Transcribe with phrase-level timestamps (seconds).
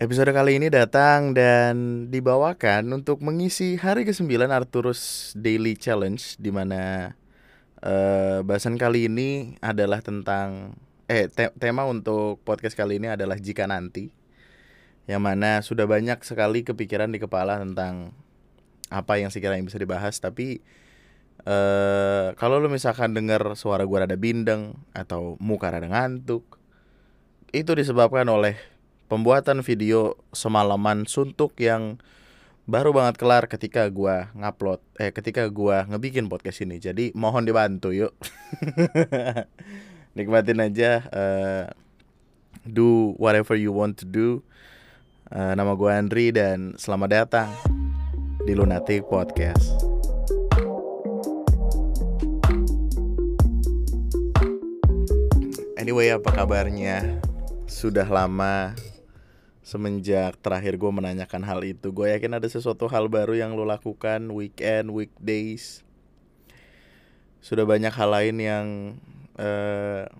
[0.00, 7.12] Episode kali ini datang dan dibawakan untuk mengisi hari ke-9 Arturus Daily Challenge di mana
[7.84, 10.72] uh, bahasan kali ini adalah tentang
[11.04, 14.08] eh te tema untuk podcast kali ini adalah jika nanti
[15.04, 18.16] yang mana sudah banyak sekali kepikiran di kepala tentang
[18.88, 20.16] apa yang sekiranya bisa dibahas.
[20.16, 20.64] Tapi
[21.44, 26.56] uh, kalau lu misalkan dengar suara gua rada bindeng atau muka rada ngantuk
[27.52, 28.69] itu disebabkan oleh
[29.10, 31.98] pembuatan video semalaman suntuk yang
[32.70, 36.78] baru banget kelar ketika gua ngupload eh ketika gua ngebikin podcast ini.
[36.78, 38.14] Jadi mohon dibantu yuk.
[40.16, 41.64] Nikmatin aja uh,
[42.62, 44.46] do whatever you want to do.
[45.26, 47.50] Uh, nama gua Andri dan selamat datang
[48.46, 49.74] di Lunatic Podcast.
[55.74, 57.18] Anyway, apa kabarnya?
[57.66, 58.76] Sudah lama
[59.70, 64.18] semenjak terakhir gue menanyakan hal itu gue yakin ada sesuatu hal baru yang lo lakukan
[64.34, 65.86] weekend weekdays.
[67.38, 68.66] Sudah banyak hal lain yang
[69.38, 70.10] uh,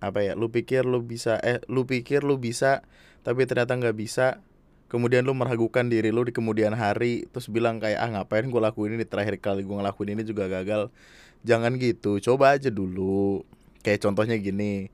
[0.00, 2.80] apa ya lu pikir lu bisa eh lu pikir lu bisa
[3.20, 4.40] tapi ternyata nggak bisa.
[4.88, 8.96] Kemudian lu meragukan diri lu di kemudian hari terus bilang kayak ah ngapain gue lakuin
[8.96, 9.04] ini?
[9.04, 10.88] Terakhir kali gue ngelakuin ini juga gagal.
[11.44, 13.44] Jangan gitu coba aja dulu.
[13.84, 14.88] Kayak contohnya gini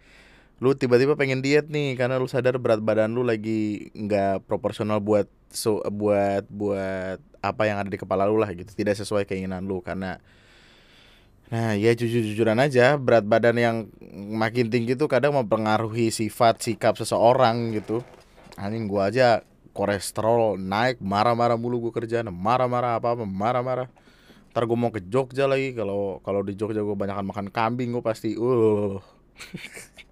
[0.58, 5.30] lu tiba-tiba pengen diet nih karena lu sadar berat badan lu lagi nggak proporsional buat
[5.54, 8.66] so buat buat apa yang ada di kepala lu lah gitu.
[8.74, 10.18] Tidak sesuai keinginan lu karena
[11.48, 13.76] nah ya jujur-jujuran aja berat badan yang
[14.12, 18.02] makin tinggi tuh kadang mempengaruhi sifat sikap seseorang gitu.
[18.58, 19.46] Anjing gua aja
[19.78, 23.88] kolesterol naik marah-marah mulu gua kerjaan marah-marah apa apa marah-marah.
[24.50, 28.02] Ntar gua mau ke Jogja lagi kalau kalau di Jogja gua banyak makan kambing gua
[28.02, 28.98] pasti uh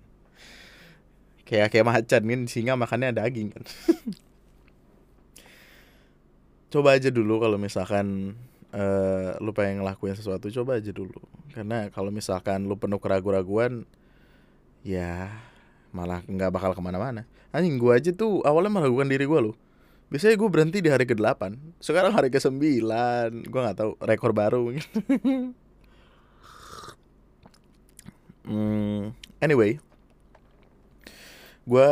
[1.47, 3.63] kayak kayak macan kan singa makannya daging kan.
[6.75, 8.35] Coba aja dulu kalau misalkan
[8.75, 11.23] uh, lu pengen ngelakuin sesuatu coba aja dulu.
[11.55, 13.87] Karena kalau misalkan lu penuh keraguan-raguan
[14.83, 15.31] ya
[15.95, 17.23] malah nggak bakal ke mana-mana.
[17.55, 19.57] Anjing gua aja tuh awalnya meragukan diri gua loh.
[20.07, 22.63] Biasanya gue berhenti di hari ke-8 sekarang hari ke-9
[23.43, 24.71] gue nggak tahu rekor baru.
[28.47, 29.11] Hmm,
[29.43, 29.83] anyway
[31.67, 31.91] gue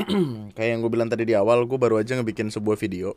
[0.56, 3.16] kayak yang gue bilang tadi di awal gue baru aja ngebikin sebuah video.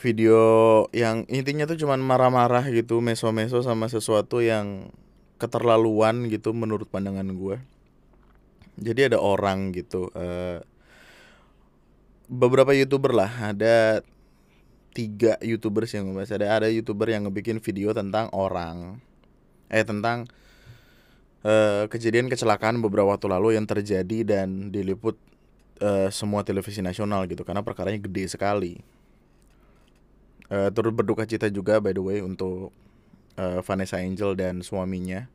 [0.00, 0.40] Video
[0.96, 4.92] yang intinya tuh cuman marah-marah gitu meso-meso sama sesuatu yang
[5.36, 7.60] keterlaluan gitu menurut pandangan gue
[8.80, 10.64] jadi ada orang gitu uh,
[12.32, 13.52] beberapa youtuber lah.
[13.52, 14.00] Ada
[14.96, 18.98] tiga youtubers yang ngebahas ada ada youtuber yang ngebikin video tentang orang
[19.70, 20.26] eh tentang
[21.44, 25.16] uh, kejadian kecelakaan beberapa waktu lalu yang terjadi dan diliput
[25.80, 28.80] uh, semua televisi nasional gitu karena perkaranya gede sekali.
[30.50, 32.74] Uh, turut berduka cita juga by the way untuk
[33.38, 35.30] uh, Vanessa Angel dan suaminya.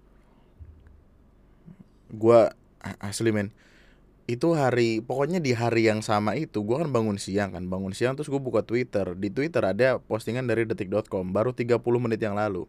[2.12, 2.54] Gua
[3.02, 3.50] asli men
[4.26, 8.18] itu hari pokoknya di hari yang sama itu gue kan bangun siang kan bangun siang
[8.18, 12.66] terus gue buka Twitter di Twitter ada postingan dari detik.com baru 30 menit yang lalu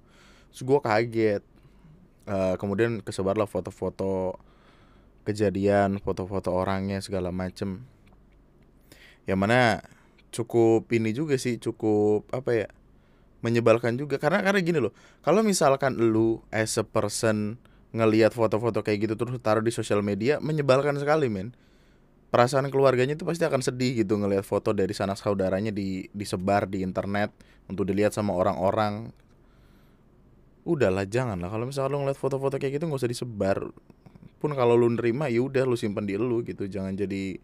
[0.52, 1.42] terus gue kaget
[2.26, 4.38] uh, kemudian kesebarlah foto-foto
[5.26, 7.82] kejadian foto-foto orangnya segala macem.
[9.26, 9.82] Yang mana
[10.30, 12.68] cukup ini juga sih cukup apa ya
[13.42, 14.22] menyebalkan juga.
[14.22, 14.94] Karena karena gini loh
[15.26, 17.58] kalau misalkan lu as a person
[17.90, 21.50] ngelihat foto-foto kayak gitu terus taruh di sosial media menyebalkan sekali men.
[22.26, 26.82] Perasaan keluarganya itu pasti akan sedih gitu ngelihat foto dari sanak saudaranya di disebar di
[26.82, 27.30] internet
[27.70, 29.14] untuk dilihat sama orang-orang
[30.66, 33.58] udahlah jangan lah kalau misalnya lo ngeliat foto-foto kayak gitu nggak usah disebar.
[34.42, 36.66] Pun kalau lu nerima ya udah lu simpan di lu gitu.
[36.66, 37.38] Jangan jadi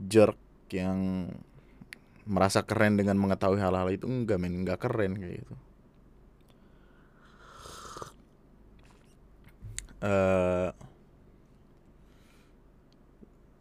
[0.00, 0.40] jerk
[0.72, 1.28] yang
[2.24, 4.08] merasa keren dengan mengetahui hal-hal itu.
[4.08, 4.64] Enggak men.
[4.64, 5.54] Enggak keren kayak gitu.
[10.02, 10.74] Uh,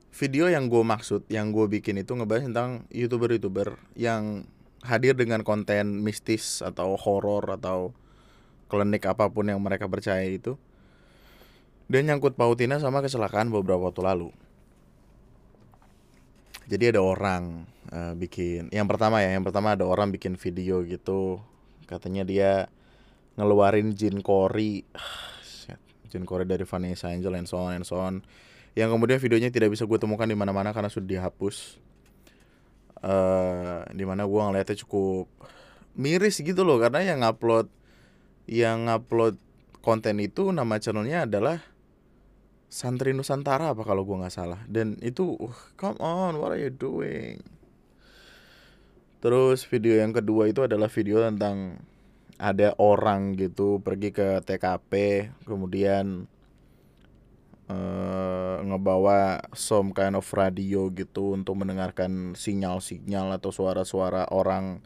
[0.09, 4.49] video yang gue maksud yang gue bikin itu ngebahas tentang youtuber-youtuber yang
[4.81, 7.93] hadir dengan konten mistis atau horor atau
[8.71, 10.55] klinik apa pun yang mereka percaya itu
[11.91, 14.31] dan nyangkut pautinnya sama kecelakaan beberapa waktu lalu.
[16.71, 21.43] Jadi ada orang uh, bikin yang pertama ya yang pertama ada orang bikin video gitu.
[21.83, 22.71] Katanya dia
[23.35, 24.87] ngeluarin jin kori.
[26.11, 28.23] Jin kori dari Vanessa Angel and so on and so on.
[28.75, 31.75] Yang kemudian videonya tidak bisa gue temukan di mana-mana karena sudah dihapus.
[33.03, 35.27] Uh, di mana gue ngeliatnya cukup
[35.95, 37.67] miris gitu loh karena yang upload
[38.49, 39.37] yang upload
[39.81, 41.61] konten itu nama channelnya adalah
[42.71, 44.61] Santri Nusantara apa kalau gua nggak salah.
[44.69, 47.43] Dan itu uh, come on what are you doing?
[49.21, 51.83] Terus video yang kedua itu adalah video tentang
[52.41, 54.93] ada orang gitu pergi ke TKP
[55.45, 56.25] kemudian
[57.69, 64.81] uh, ngebawa some kind of radio gitu untuk mendengarkan sinyal-sinyal atau suara-suara orang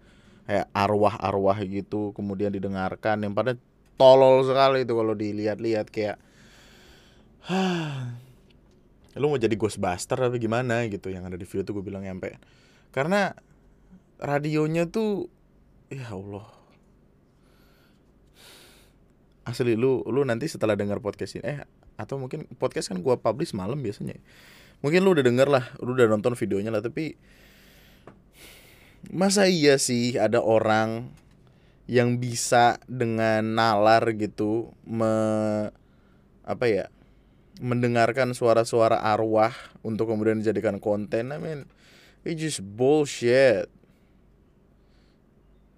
[0.45, 3.25] kayak arwah-arwah gitu kemudian didengarkan.
[3.25, 3.51] Yang pada
[3.97, 6.17] tolol sekali itu kalau dilihat-lihat kayak
[9.15, 10.85] lu mau jadi Ghostbuster apa gimana?
[10.89, 12.37] Gitu yang ada di video tuh gue bilang nyampe.
[12.93, 13.33] Karena
[14.21, 15.27] radionya tuh
[15.89, 16.47] ya Allah.
[19.45, 21.59] Asli lu lu nanti setelah dengar podcast ini eh
[21.95, 24.17] atau mungkin podcast kan gue publish malam biasanya.
[24.81, 27.15] Mungkin lu udah denger lah lu udah nonton videonya lah tapi
[29.11, 31.11] masa iya sih ada orang
[31.85, 35.13] yang bisa dengan nalar gitu me
[36.45, 36.85] apa ya
[37.61, 39.55] mendengarkan suara-suara arwah
[39.85, 41.31] untuk kemudian dijadikan konten?
[41.31, 41.59] I mean
[42.27, 43.71] it just bullshit.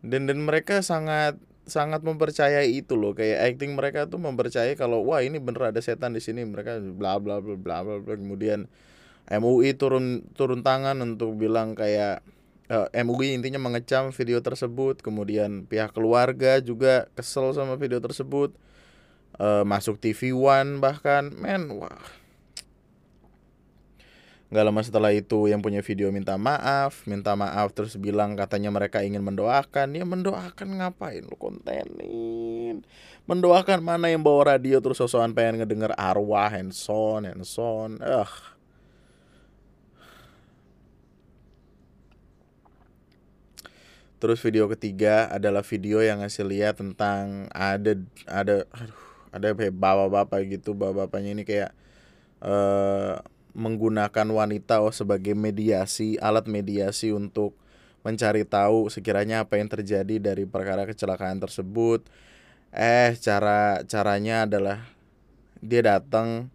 [0.01, 1.37] Dan dan mereka sangat
[1.67, 3.13] sangat mempercayai itu loh.
[3.13, 6.47] Kayak acting mereka tuh mempercayai kalau wah ini bener ada setan di sini.
[6.47, 8.15] Mereka bla bla bla bla bla, bla.
[8.15, 8.71] kemudian
[9.27, 12.23] MUI turun turun tangan untuk bilang kayak
[12.71, 14.99] uh, eh, MUI intinya mengecam video tersebut.
[14.99, 18.53] Kemudian pihak keluarga juga kesel sama video tersebut.
[19.37, 21.31] Uh, masuk TV One bahkan.
[21.35, 21.99] Men wah.
[24.47, 29.03] Nggak lama setelah itu yang punya video minta maaf minta maaf terus bilang katanya mereka
[29.03, 29.91] ingin mendoakan.
[29.91, 32.87] Ya mendoakan ngapain lu kontenin?
[33.27, 38.56] Mendoakan mana yang bawa radio terus sosokan pengen ngedenger arwah and son and son ugh
[44.17, 47.93] Terus video ketiga adalah video yang ngasih lihat tentang ada
[48.25, 51.71] ada aduh ada bapak-bapak gitu bapak-bapaknya ini kayak
[52.41, 53.21] uh,
[53.53, 57.53] menggunakan wanita oh sebagai mediasi alat mediasi untuk
[58.01, 62.05] mencari tahu sekiranya apa yang terjadi dari perkara kecelakaan tersebut.
[62.73, 64.85] Eh cara caranya adalah
[65.61, 66.49] dia datang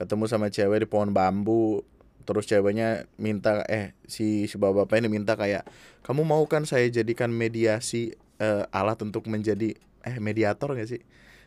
[0.00, 1.84] ketemu sama cewek di pohon bambu
[2.28, 5.64] terus ceweknya minta eh si si bapak-bapak ini minta kayak
[6.04, 9.72] kamu mau kan saya jadikan mediasi uh, alat untuk menjadi
[10.04, 11.02] eh mediator gak sih?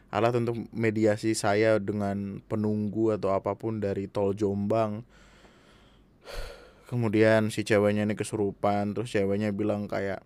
[0.10, 5.08] Alat untuk mediasi saya dengan penunggu atau apa pun dari tol Jombang.
[6.92, 10.20] Kemudian si ceweknya ini kesurupan terus ceweknya bilang kayak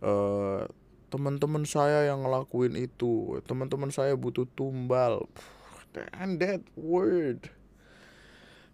[0.00, 0.12] e,
[1.12, 5.28] teman-teman saya yang ngelakuin itu teman-teman saya butuh tumbal.
[6.16, 7.52] And that word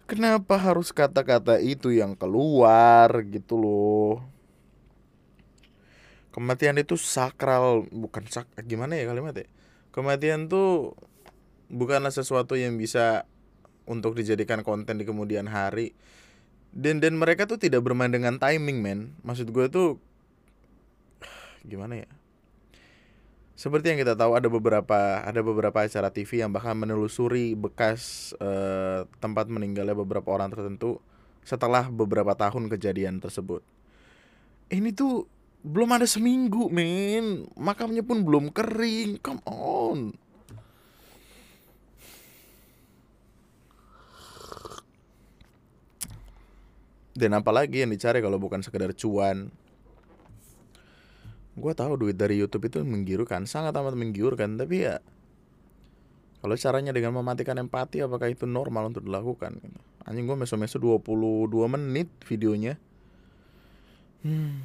[0.09, 4.25] kenapa harus kata-kata itu yang keluar gitu loh?
[6.33, 9.47] Kematian itu sakral bukan sak gimana ya kalimatnya
[9.93, 10.95] kematian tuh
[11.69, 13.27] bukanlah sesuatu yang bisa
[13.89, 15.97] untuk dijadikan konten di kemudian hari.
[16.69, 19.01] Dan dan mereka tuh tidak bermain dengan timing men.
[19.25, 19.99] Maksud gue tuh
[21.71, 22.18] gimana ya
[23.59, 29.03] seperti yang kita tahu ada beberapa ada beberapa acara TV yang bahkan menelusuri bekas uh,
[29.19, 31.03] tempat meninggalnya beberapa orang tertentu
[31.43, 33.67] setelah beberapa tahun kejadian tersebut.
[34.71, 35.27] Ini tuh
[35.67, 37.51] belum ada seminggu men.
[37.59, 39.19] Makamnya pun belum kering.
[39.19, 40.15] Come on.
[47.19, 49.51] Dan apalagi yang dicari kalau bukan sekedar cuan
[51.59, 55.03] gue tahu duit dari YouTube itu menggiurkan sangat amat menggiurkan tapi ya
[56.39, 59.59] kalau caranya dengan mematikan empati apakah itu normal untuk dilakukan?
[60.07, 62.79] Anjing gue meso-meso 22 menit videonya.
[64.23, 64.63] Hmm.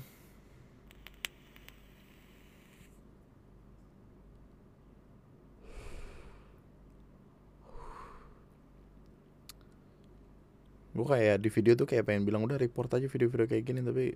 [10.93, 14.13] Gue kayak di video tuh kayak pengen bilang udah report aja video-video kayak gini tapi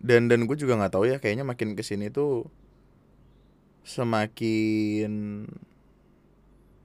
[0.00, 2.48] dan dan gue juga nggak tahu ya kayaknya makin ke sini tuh
[3.84, 5.44] semakin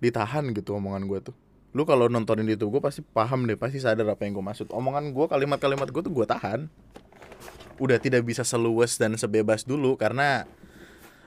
[0.03, 1.36] ditahan gitu omongan gue tuh.
[1.75, 4.67] Lu kalau nontonin itu gue pasti paham deh pasti sadar apa yang gue maksud.
[4.72, 6.67] Omongan gue kalimat-kalimat gue tuh gue tahan.
[7.79, 10.48] Udah tidak bisa seluas dan sebebas dulu karena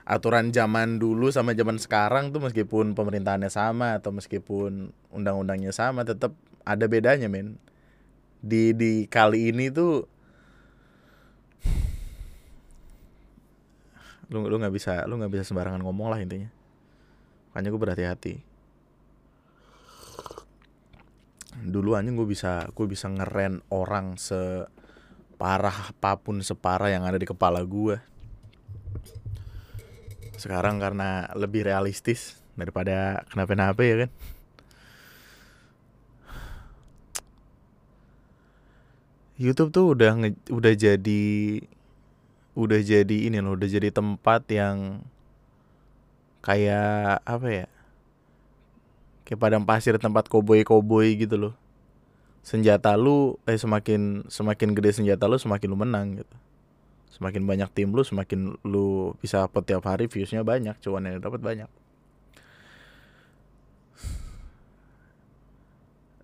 [0.09, 6.33] aturan zaman dulu sama zaman sekarang tuh meskipun pemerintahannya sama atau meskipun undang-undangnya sama tetap
[6.65, 7.61] ada bedanya men.
[8.41, 10.09] Di di kali ini tuh
[14.29, 16.49] lu lu nggak bisa lu nggak bisa sembarangan ngomong lah intinya.
[17.51, 18.35] Makanya gue berhati-hati.
[21.59, 27.27] Dulu aja gue bisa gue bisa ngeren orang separah apa pun separah yang ada di
[27.27, 27.99] kepala gue
[30.39, 34.09] sekarang karena lebih realistis daripada kenapa-napa ya kan
[39.39, 41.23] YouTube tuh udah nge, udah jadi
[42.59, 44.99] udah jadi ini loh, udah jadi tempat yang
[46.43, 47.67] kayak apa ya?
[49.23, 51.53] Kayak padang pasir tempat koboi-koboi gitu loh.
[52.43, 56.35] Senjata lu eh semakin semakin gede senjata lu semakin lu menang gitu.
[57.15, 61.39] Semakin banyak tim lu semakin lu bisa upload tiap hari viewsnya banyak, cuan yang dapat
[61.39, 61.71] banyak.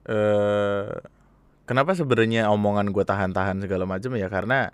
[0.05, 0.54] Eh
[1.65, 4.29] kenapa sebenarnya omongan gue tahan-tahan segala macam ya?
[4.29, 4.71] Karena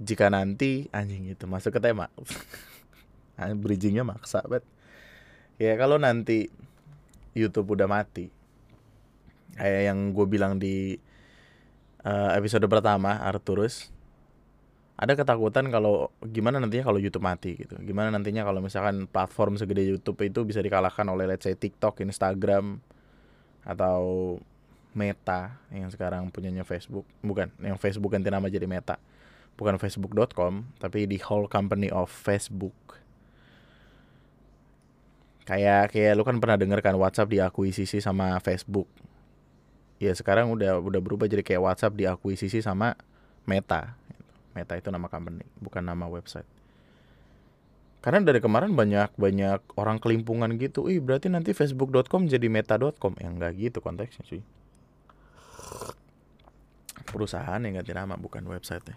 [0.00, 2.08] jika nanti anjing itu masuk ke tema.
[3.62, 4.64] Bridgingnya maksa bet.
[5.60, 6.48] Ya kalau nanti
[7.36, 8.32] YouTube udah mati
[9.60, 10.96] kayak yang gue bilang di
[12.04, 13.92] uh, episode pertama Arturus
[15.00, 17.72] ada ketakutan kalau gimana nantinya kalau YouTube mati gitu.
[17.80, 22.84] Gimana nantinya kalau misalkan platform segede YouTube itu bisa dikalahkan oleh let's say TikTok Instagram
[23.64, 24.36] atau
[24.90, 27.06] Meta yang sekarang punyanya Facebook.
[27.22, 28.98] Bukan yang Facebook ganti nama jadi Meta.
[29.54, 32.74] Bukan Facebook.com tapi di whole company of Facebook.
[35.46, 38.86] Kayak kayak lu kan pernah denger kan WhatsApp diakuisisi sama Facebook.
[40.02, 42.98] Ya sekarang udah udah berubah jadi kayak WhatsApp diakuisisi sama
[43.46, 43.94] Meta.
[44.54, 46.46] Meta itu nama company bukan nama website.
[48.00, 53.28] Karena dari kemarin banyak banyak orang kelimpungan gitu ih berarti nanti facebook.com jadi meta.com ya
[53.28, 54.40] enggak gitu konteksnya cuy
[57.10, 58.96] perusahaan yang ganti nama bukan website ya.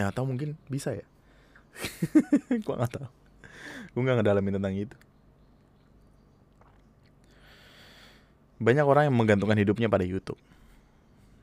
[0.00, 1.06] Nah atau mungkin bisa ya?
[2.66, 3.08] Gua nggak tahu.
[3.96, 4.96] Gua nggak ngedalamin tentang itu.
[8.60, 10.38] Banyak orang yang menggantungkan hidupnya pada YouTube.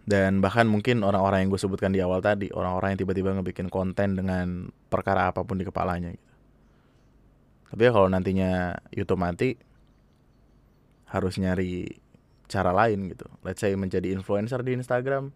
[0.07, 4.15] Dan bahkan mungkin orang-orang yang gue sebutkan di awal tadi orang-orang yang tiba-tiba ngebikin konten
[4.15, 6.27] dengan perkara apa pun di kepalanya gitu.
[7.67, 9.59] Tapi ya kalau nantinya YouTube mati
[11.11, 11.91] harus nyari
[12.47, 13.27] cara lain gitu.
[13.43, 15.31] Let's say menjadi influencer di Instagram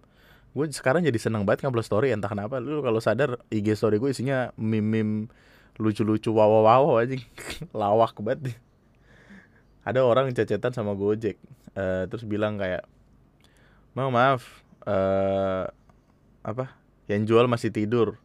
[0.51, 2.59] gue sekarang jadi seneng banget ngupload story entah kenapa.
[2.59, 5.31] Lu kalau sadar IG story gue isinya meme-meme
[5.79, 7.15] lucu-lucu wow-wow aja
[7.79, 8.59] lawak banget.
[9.87, 11.39] Ada orang cecetan sama Gojek
[11.79, 12.83] uh, terus bilang kayak
[13.95, 15.67] mau maaf uh,
[16.43, 16.75] apa
[17.07, 18.19] yang jual masih tidur.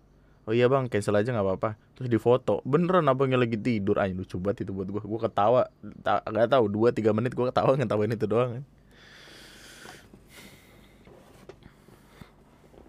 [0.46, 1.70] Oh iya bang cancel aja nggak apa-apa.
[1.94, 3.98] Terus di foto beneran abangnya lagi tidur?
[4.02, 5.70] Aja lucu banget itu buat gue gue ketawa
[6.02, 8.64] nggak tahu dua tiga menit gue ketawa ngetawain itu doang kan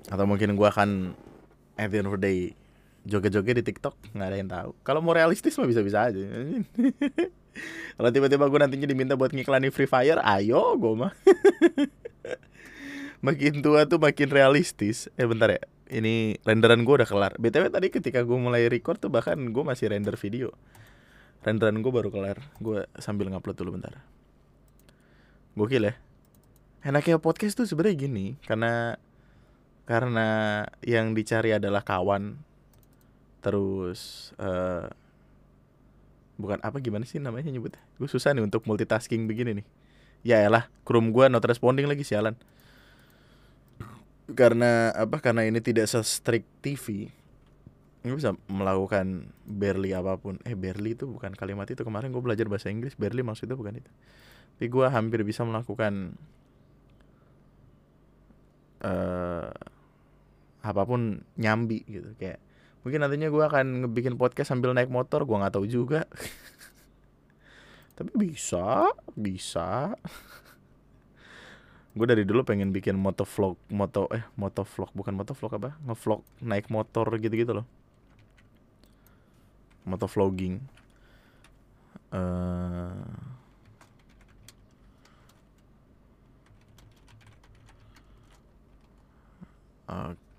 [0.08, 1.12] atau mungkin gue akan
[1.76, 2.40] at the end of the day
[3.08, 4.70] joget-joget di TikTok nggak ada yang tahu.
[4.84, 6.20] Kalau mau realistis mah bisa-bisa aja.
[7.98, 11.12] Kalau tiba-tiba gue nantinya diminta buat ngiklanin Free Fire ayo gue mah.
[13.26, 15.10] Makin tua tuh makin realistis.
[15.18, 15.62] Eh bentar ya.
[15.90, 17.34] Ini renderan gue udah kelar.
[17.42, 20.54] Btw tadi ketika gue mulai record tuh bahkan gue masih render video.
[21.42, 22.38] Renderan gue baru kelar.
[22.62, 23.98] Gue sambil ngupload dulu bentar.
[25.58, 25.98] Gokil ya.
[26.86, 29.02] Enaknya podcast tuh sebenarnya gini karena
[29.88, 30.28] karena
[30.84, 32.36] yang dicari adalah kawan.
[33.40, 34.92] Terus uh,
[36.38, 39.68] bukan apa gimana sih namanya nyebut gue susah nih untuk multitasking begini nih.
[40.28, 42.36] Ya elah krum gue not responding lagi sialan.
[44.36, 47.08] Karena apa karena ini tidak se-strict TV
[48.08, 50.40] gue bisa melakukan barely apa pun.
[50.44, 51.84] Eh barely itu bukan kalimat itu.
[51.84, 53.92] Kemarin gue belajar bahasa Inggris barely maksudnya bukan itu.
[54.60, 56.16] Tapi gue hampir bisa melakukan
[58.84, 59.52] uh,
[60.68, 62.12] apa pun nyambi gitu.
[62.20, 62.44] Kayak
[62.84, 66.04] mungkin nantinya gue akan ngebikin podcast sambil naik motor gue nggak tahu juga.
[67.98, 69.96] Tapi bisa bisa.
[71.98, 75.82] Gue dari dulu pengen bikin moto vlog moto eh moto vlog bukan moto vlog apa?
[75.82, 77.66] Ngevlog naik motor gitu gitu loh.
[79.82, 80.62] Moto vlogging
[82.14, 82.67] uh,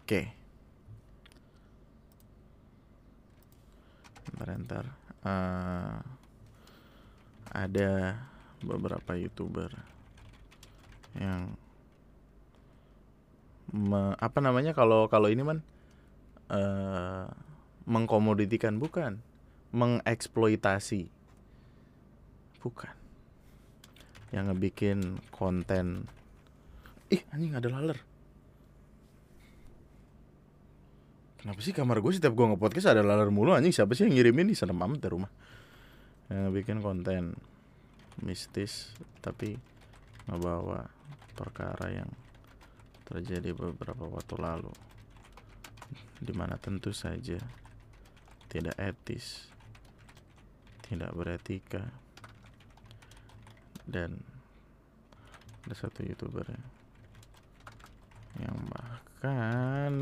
[0.09, 0.25] oke.
[4.33, 4.85] Bentar, bentar.
[5.21, 6.01] Uh,
[7.53, 8.17] ada
[8.65, 9.69] beberapa youtuber
[11.13, 11.53] yang
[13.69, 15.61] me, apa namanya kalau kalau ini man
[16.49, 17.29] uh,
[17.85, 19.21] mengkomoditikan bukan.
[19.77, 21.13] Mengeksploitasi.
[22.65, 22.97] Bukan.
[24.33, 26.09] Yang ngebikin konten.
[27.13, 28.08] Ih anjing ada laler
[31.39, 33.71] Kenapa sih kamar gue setiap gue nge-podcast ada laler mulu anjing?
[33.71, 35.31] Siapa sih yang ngirimin di sana amat di rumah.
[36.29, 37.39] Yang bikin konten
[38.27, 38.91] mistis
[39.23, 39.55] tapi
[40.27, 40.83] ngebawa
[41.39, 42.11] perkara yang
[43.07, 44.73] terjadi beberapa waktu lalu.
[46.19, 47.39] Di mana tentu saja
[48.49, 49.53] tidak etis
[50.89, 51.85] tidak beretika
[53.85, 54.17] dan
[55.69, 56.49] ada satu youtuber
[58.41, 59.08] yang bahkan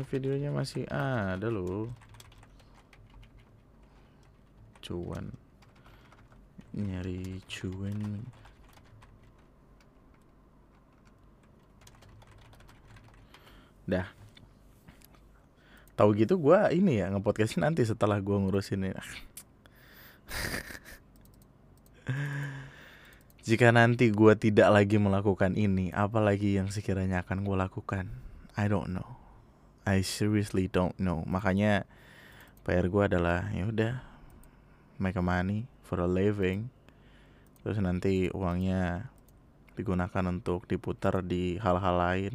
[0.05, 1.89] videonya masih ada loh.
[4.85, 5.33] Cuan.
[6.77, 8.21] Nyari cuan.
[13.89, 14.05] Dah.
[15.97, 18.93] Tahu gitu gue ini ya ngepodcastin nanti setelah gue ngurusin ini.
[23.47, 28.26] Jika nanti gue tidak lagi melakukan ini apalagi yang sekiranya akan gue lakukan
[28.57, 29.21] I don't know.
[29.85, 31.21] I seriously don't know.
[31.29, 31.85] Makanya
[32.65, 34.01] PR gue adalah ya udah
[34.97, 36.73] make a money for a living.
[37.61, 39.13] Terus nanti uangnya
[39.77, 42.33] digunakan untuk diputar di hal-hal lain.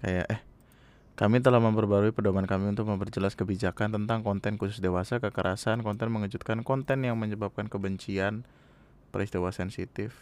[0.00, 0.40] Kayak eh
[1.16, 6.60] kami telah memperbarui pedoman kami untuk memperjelas kebijakan tentang konten khusus dewasa, kekerasan, konten mengejutkan,
[6.60, 8.44] konten yang menyebabkan kebencian,
[9.16, 10.12] peristiwa sensitif,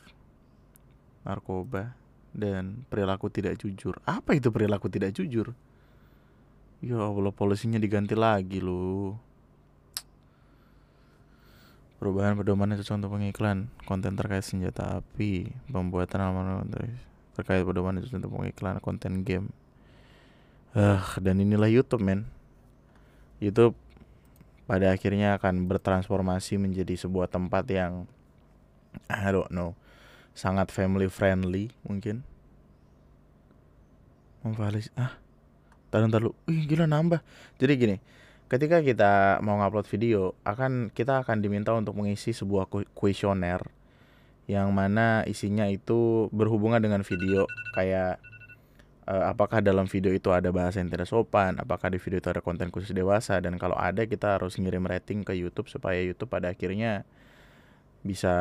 [1.26, 1.98] narkoba,
[2.34, 3.96] dan perilaku tidak jujur.
[4.04, 5.54] Apa itu perilaku tidak jujur?
[6.84, 9.16] Ya Allah, polisinya diganti lagi loh.
[12.02, 16.68] Perubahan pedoman itu untuk pengiklan, konten terkait senjata api, pembuatan alamat
[17.32, 19.48] terkait pedoman itu untuk pengiklan, konten game,
[20.74, 22.26] Uh, dan inilah YouTube men
[23.38, 23.78] YouTube
[24.66, 28.10] pada akhirnya akan bertransformasi menjadi sebuah tempat yang
[29.06, 29.78] I don't know
[30.34, 32.26] sangat family friendly mungkin.
[34.44, 35.16] Memvalis ah
[35.88, 37.24] taruh taruh Wih gila nambah.
[37.56, 37.96] Jadi gini
[38.44, 43.64] Ketika kita mau ngupload video akan Kita akan diminta untuk mengisi sebuah kuesioner
[44.44, 47.48] Yang mana isinya itu berhubungan dengan video.
[47.72, 48.20] Kayak
[49.08, 52.40] uh, apakah dalam video itu ada bahasa yang tidak sopan, apakah di video itu ada
[52.44, 56.52] konten khusus dewasa dan kalau ada kita harus ngirim rating ke YouTube supaya YouTube pada
[56.52, 57.04] akhirnya
[58.04, 58.34] bisa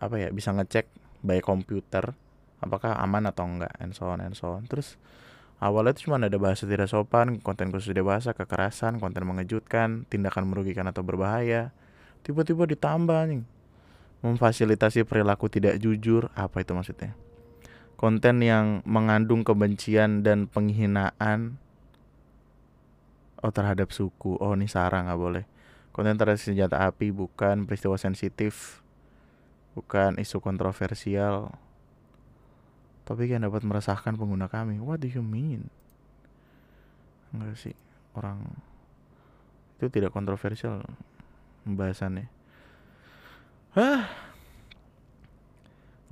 [0.00, 0.88] apa ya bisa ngecek
[1.24, 2.12] by komputer
[2.60, 4.68] apakah aman atau enggak and so on and so on.
[4.68, 5.00] Terus
[5.60, 10.84] awalnya itu cuma ada bahasa tidak sopan konten khusus dewasa kekerasan konten mengejutkan tindakan merugikan
[10.88, 11.72] atau berbahaya.
[12.24, 13.44] Tiba-tiba ditambah nih
[14.24, 17.12] memfasilitasi perilaku tidak jujur apa itu maksudnya?
[18.00, 21.60] Konten yang mengandung kebencian dan penghinaan
[23.44, 24.40] oh terhadap suku.
[24.40, 25.44] Oh ini sarang nggak boleh.
[25.92, 27.68] Konten terhadap senjata api bukan.
[27.68, 28.83] Peristiwa sensitif
[29.74, 31.50] bukan isu kontroversial
[33.04, 35.68] tapi yang dapat meresahkan pengguna kami what do you mean
[37.34, 37.76] enggak sih
[38.14, 38.40] orang
[39.76, 40.80] itu tidak kontroversial
[41.66, 42.30] pembahasannya
[43.74, 44.06] Hah,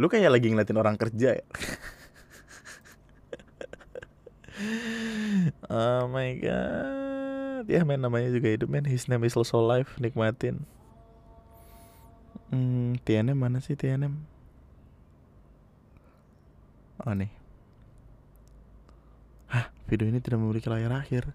[0.02, 1.46] Lu kayak lagi ngeliatin orang kerja ya.
[5.70, 7.70] oh my god.
[7.70, 8.82] Ya main namanya juga hidup men.
[8.82, 9.94] His name is also life.
[10.02, 10.66] Nikmatin.
[12.52, 14.12] Hmm, TNM mana sih TNM?
[17.00, 17.32] Oh nih.
[19.48, 21.32] Hah, video ini tidak memiliki layar akhir.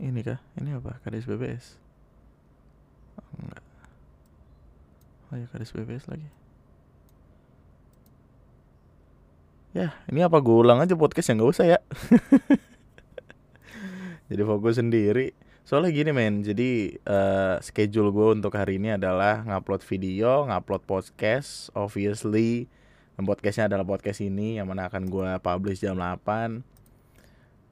[0.00, 0.40] Ini kah?
[0.56, 0.96] Ini apa?
[1.04, 1.76] Kadis BBS?
[3.20, 3.64] Oh, enggak.
[5.28, 6.26] Oh ya, kadis BBS lagi.
[9.76, 11.78] Ya, ini apa gue ulang aja podcast yang gak usah ya.
[14.32, 15.36] jadi fokus sendiri.
[15.70, 21.70] Soalnya gini men, jadi uh, schedule gue untuk hari ini adalah ngupload video, ngupload podcast,
[21.78, 22.66] obviously.
[23.14, 26.64] Podcastnya adalah podcast ini yang mana akan gue publish jam 8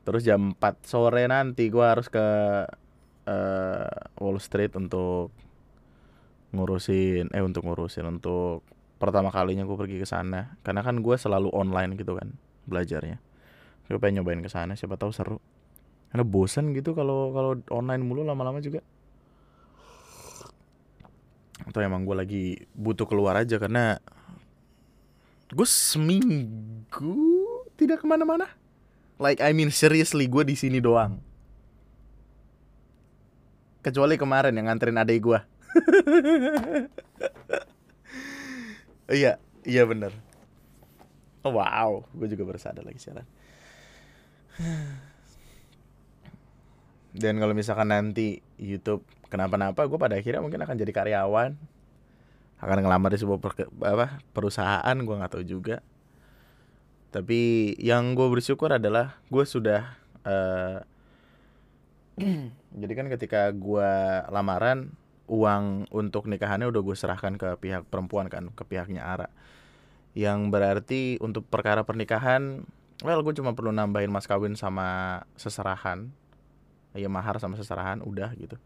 [0.07, 2.23] Terus jam 4 sore nanti gue harus ke
[3.27, 5.35] uh, Wall Street untuk
[6.55, 8.63] ngurusin, eh untuk ngurusin, untuk
[9.03, 10.55] pertama kalinya gue pergi ke sana.
[10.63, 12.31] Karena kan gue selalu online gitu kan
[12.71, 13.19] belajarnya.
[13.91, 15.43] Gue pengen nyobain ke sana siapa tahu seru
[16.09, 18.81] karena bosan gitu kalau kalau online mulu lama-lama juga
[21.69, 24.01] atau emang gue lagi butuh keluar aja karena
[25.53, 27.17] gue seminggu
[27.77, 28.49] tidak ke mana-mana
[29.21, 31.21] like I mean seriously gue di sini doang
[33.85, 35.41] kecuali kemarin yang nganterin adik gue
[39.09, 40.13] Iya, iya bener.
[41.41, 43.25] Oh, wow, gue juga baru sadar lagi siaran.
[47.19, 51.51] Dan kalau misalkan nanti YouTube kenapa-napa, gue pada akhirnya mungkin akan jadi karyawan,
[52.63, 55.83] akan ngelamar di sebuah per, apa, perusahaan, gue nggak tahu juga.
[57.11, 60.79] Tapi yang gue bersyukur adalah gue sudah uh,
[62.83, 63.93] jadi kan ketika gue
[64.31, 64.95] lamaran
[65.29, 69.29] uang untuk nikahannya udah gue serahkan ke pihak perempuan kan ke pihaknya Ara.
[70.15, 72.65] Yang berarti untuk perkara pernikahan
[73.03, 76.11] well gue cuma perlu nambahin mas kawin sama seserahan
[76.99, 78.59] ya mahar sama seserahan udah gitu.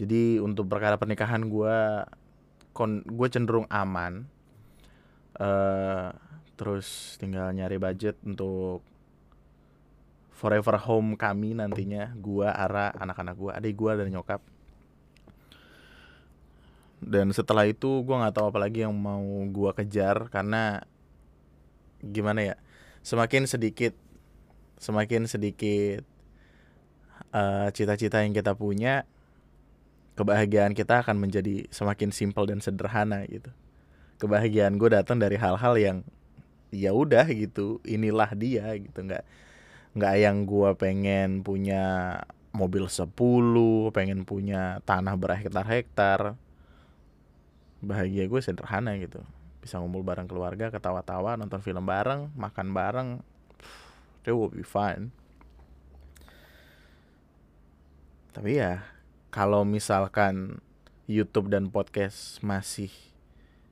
[0.00, 1.76] Jadi untuk perkara pernikahan gue
[2.72, 4.24] kon gue cenderung aman.
[5.36, 6.12] Uh,
[6.56, 8.80] terus tinggal nyari budget untuk
[10.32, 12.16] forever home kami nantinya.
[12.16, 14.40] Gue Ara anak-anak gue adik gue dan nyokap.
[17.00, 20.84] Dan setelah itu gue nggak tahu apa lagi yang mau gue kejar karena
[22.00, 22.56] gimana ya
[23.04, 23.92] semakin sedikit
[24.80, 26.04] semakin sedikit
[27.34, 29.06] eh, cita-cita yang kita punya
[30.20, 33.48] kebahagiaan kita akan menjadi semakin simpel dan sederhana gitu.
[34.20, 35.98] Kebahagiaan gue datang dari hal-hal yang
[36.68, 39.00] ya udah gitu inilah dia gitu.
[39.00, 39.24] Nggak
[39.96, 42.18] nggak yang gue pengen punya
[42.52, 43.08] mobil 10
[43.96, 46.36] pengen punya tanah berhektar-hektar.
[47.80, 49.24] Bahagia gue sederhana gitu.
[49.64, 53.08] Bisa ngumpul bareng keluarga ketawa-tawa nonton film bareng makan bareng
[54.28, 55.08] it will be fun
[58.30, 58.86] tapi ya
[59.34, 60.62] kalau misalkan
[61.10, 62.90] YouTube dan podcast masih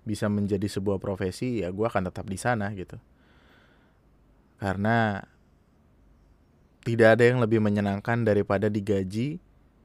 [0.03, 2.99] bisa menjadi sebuah profesi ya gue akan tetap di sana gitu.
[4.59, 5.23] Karena
[6.83, 9.39] tidak ada yang lebih menyenangkan daripada digaji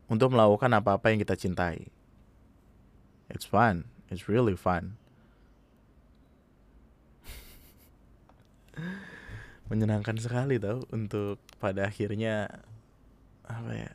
[0.09, 1.85] untuk melakukan apa-apa yang kita cintai.
[3.29, 3.85] It's fun.
[4.09, 4.97] It's really fun.
[9.69, 12.49] Menyenangkan sekali tau untuk pada akhirnya
[13.45, 13.91] apa ya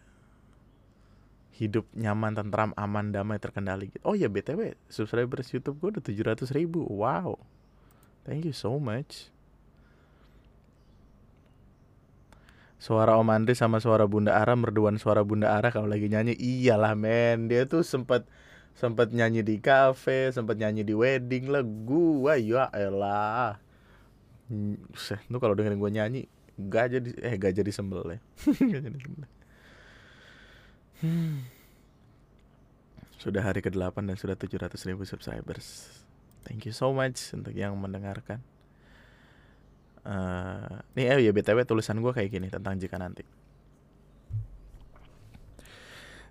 [1.58, 3.90] hidup nyaman, tentram, aman, damai, terkendali.
[4.06, 6.86] Oh ya btw subscribers YouTube gue udah 700 ribu.
[6.86, 7.42] Wow,
[8.22, 9.34] thank you so much.
[12.78, 16.38] Suara Om Andri sama suara Bunda Ara merduan suara Bunda Ara kalau lagi nyanyi.
[16.38, 17.50] Iyalah men.
[17.50, 18.22] Dia tuh sempat
[18.78, 21.50] sempat nyanyi di cafe sempat nyanyi di wedding.
[21.50, 23.58] Lah gua ya elah.
[24.94, 28.20] Seh, lu kalau dengerin gua nyanyi gak jadi eh gak jadi sembel ya
[28.74, 29.30] gak jadi sembel
[31.04, 31.46] hmm.
[33.18, 35.90] sudah hari ke-8 dan sudah 700 ribu subscribers
[36.46, 38.40] thank you so much untuk yang mendengarkan
[40.06, 43.26] uh, nih eh ya btw tulisan gua kayak gini tentang jika nanti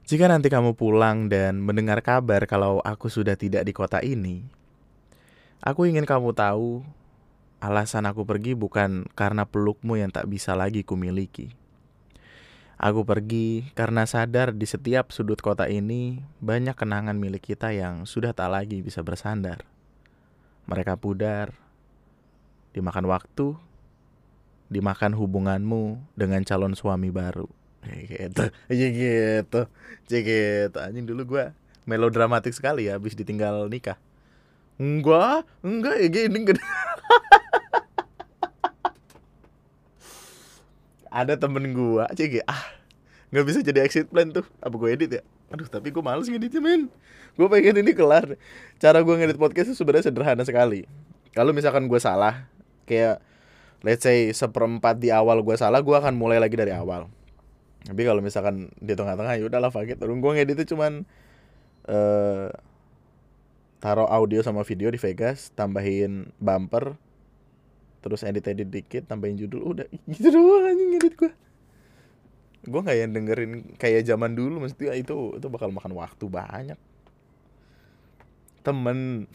[0.07, 4.39] jika nanti kamu pulang dan mendengar kabar kalau aku sudah tidak di kota ini,
[5.59, 6.79] aku ingin kamu tahu
[7.59, 11.51] alasan aku pergi bukan karena pelukmu yang tak bisa lagi kumiliki.
[12.77, 18.37] Aku pergi karena sadar di setiap sudut kota ini banyak kenangan milik kita yang sudah
[18.37, 19.65] tak lagi bisa bersandar.
[20.69, 21.57] Mereka pudar,
[22.77, 23.57] dimakan waktu,
[24.69, 27.49] dimakan hubunganmu dengan calon suami baru.
[27.87, 29.61] Gitu gitu
[30.13, 30.77] gitu.
[30.77, 31.45] Anjing dulu gue
[31.89, 33.97] melodramatik sekali ya habis ditinggal nikah.
[34.77, 36.45] Enggak enggak ya gini
[41.17, 42.77] ada temen gue cek ah
[43.33, 44.45] nggak bisa jadi exit plan tuh.
[44.61, 45.23] Apa gue edit ya?
[45.49, 46.87] Aduh tapi gue males ngeditnya men.
[47.33, 48.37] Gue pengen ini kelar.
[48.77, 50.85] Cara gue ngedit podcast itu sebenarnya sederhana sekali.
[51.33, 52.47] Kalau misalkan gue salah
[52.87, 53.19] kayak
[53.81, 57.09] let's say seperempat di awal gue salah gue akan mulai lagi dari awal.
[57.83, 61.03] Tapi kalau misalkan di tengah-tengah ya udahlah fakir terus gue itu cuman
[61.89, 62.47] uh,
[63.79, 66.97] taruh audio sama video di Vegas tambahin bumper
[68.07, 69.87] terus edit edit dikit tambahin judul udah.
[70.11, 71.31] Gitu doang anjing ngedit gue
[72.67, 76.75] gue nggak yang dengerin kayak zaman dulu mesti itu itu bakal makan waktu banyak.
[78.59, 79.23] Temen.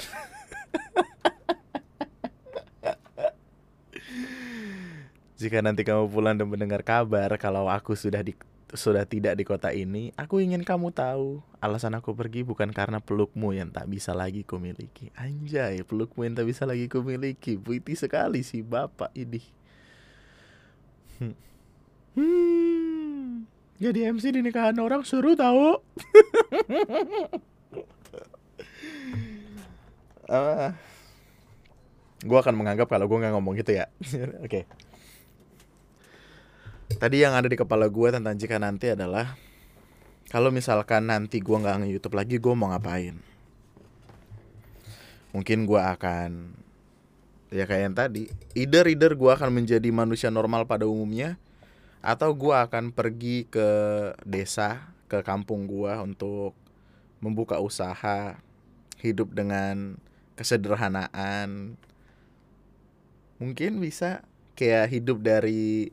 [5.41, 8.37] Jika nanti kamu pulang dan mendengar kabar kalau aku sudah di
[8.73, 13.53] sudah tidak di kota ini, aku ingin kamu tahu alasan aku pergi bukan karena pelukmu
[13.53, 15.13] yang tak bisa lagi kumiliki.
[15.13, 17.61] Anjay, pelukmu yang tak bisa lagi kumiliki.
[17.61, 19.43] Puiti sekali sih bapak ini.
[21.21, 21.37] Hmm.
[22.17, 23.45] hmm.
[23.83, 25.77] Jadi MC di nikahan orang seru tahu.
[30.33, 30.71] uh,
[32.23, 33.91] gue akan menganggap kalau gue nggak ngomong gitu ya.
[34.47, 34.65] Oke.
[34.65, 34.82] okay.
[36.99, 39.37] Tadi yang ada di kepala gue tentang jika nanti adalah
[40.33, 43.21] kalau misalkan nanti gue nggak nge-youtube lagi, gue mau ngapain?
[45.37, 46.57] Mungkin gue akan
[47.53, 48.23] ya kayak yang tadi,
[48.57, 51.37] either either gue akan menjadi manusia normal pada umumnya,
[52.01, 53.69] atau gue akan pergi ke
[54.25, 56.57] desa, ke kampung gue untuk
[57.21, 58.41] membuka usaha,
[59.05, 60.01] hidup dengan
[60.35, 61.77] kesederhanaan.
[63.37, 64.25] Mungkin bisa
[64.57, 65.93] kayak hidup dari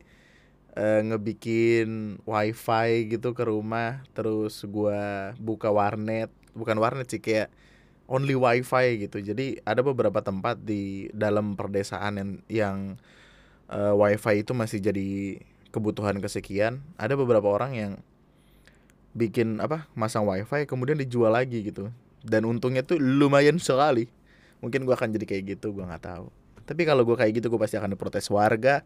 [0.76, 6.30] uh, ngebikin wifi gitu ke rumah terus gua buka warnet.
[6.54, 7.50] Bukan warnet sih kayak
[8.10, 9.22] only wifi gitu.
[9.22, 12.78] Jadi ada beberapa tempat di dalam perdesaan yang yang
[13.70, 16.82] uh, wifi itu masih jadi kebutuhan kesekian.
[16.98, 17.92] Ada beberapa orang yang
[19.14, 21.94] bikin apa masang wifi kemudian dijual lagi gitu.
[22.20, 24.12] Dan untungnya tuh lumayan sekali.
[24.60, 26.28] Mungkin gue akan jadi kayak gitu gue nggak tahu.
[26.68, 28.84] Tapi kalau gue kayak gitu gue pasti akan diprotes warga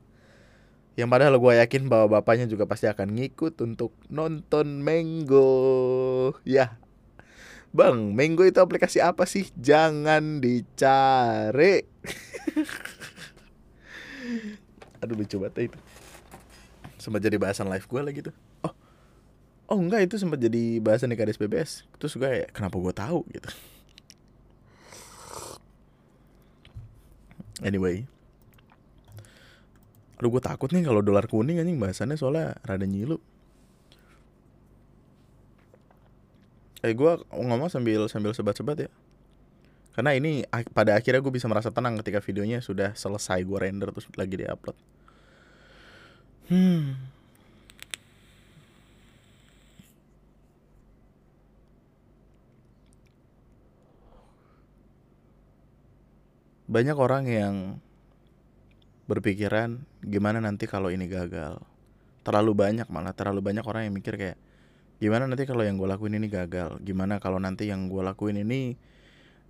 [0.94, 6.78] yang padahal gue yakin bahwa bapaknya juga pasti akan ngikut untuk nonton Mango ya
[7.74, 9.50] Bang, Mango itu aplikasi apa sih?
[9.58, 11.82] Jangan dicari.
[15.02, 15.80] Aduh lucu banget itu.
[17.02, 18.36] Sempat jadi bahasan live gue lagi tuh.
[18.62, 18.74] Oh,
[19.74, 21.72] oh enggak itu sempat jadi bahasan di KDS BBS.
[21.98, 23.50] Terus gue ya kenapa gue tahu gitu.
[27.66, 28.06] Anyway,
[30.24, 33.20] aduh gue takut nih kalau dolar kuning anjing bahasannya soalnya rada nyilu.
[36.84, 38.92] eh gue ngomong sambil sambil sebat-sebat ya.
[39.94, 44.10] Karena ini pada akhirnya gue bisa merasa tenang ketika videonya sudah selesai gue render terus
[44.18, 44.78] lagi di upload
[46.50, 47.14] hmm.
[56.64, 57.56] Banyak orang yang
[59.10, 61.60] berpikiran gimana nanti kalau ini gagal?
[62.24, 64.40] Terlalu banyak malah terlalu banyak orang yang mikir kayak
[65.04, 66.80] gimana nanti kalau yang gue lakuin ini gagal?
[66.84, 68.80] Gimana kalau nanti yang gue lakuin ini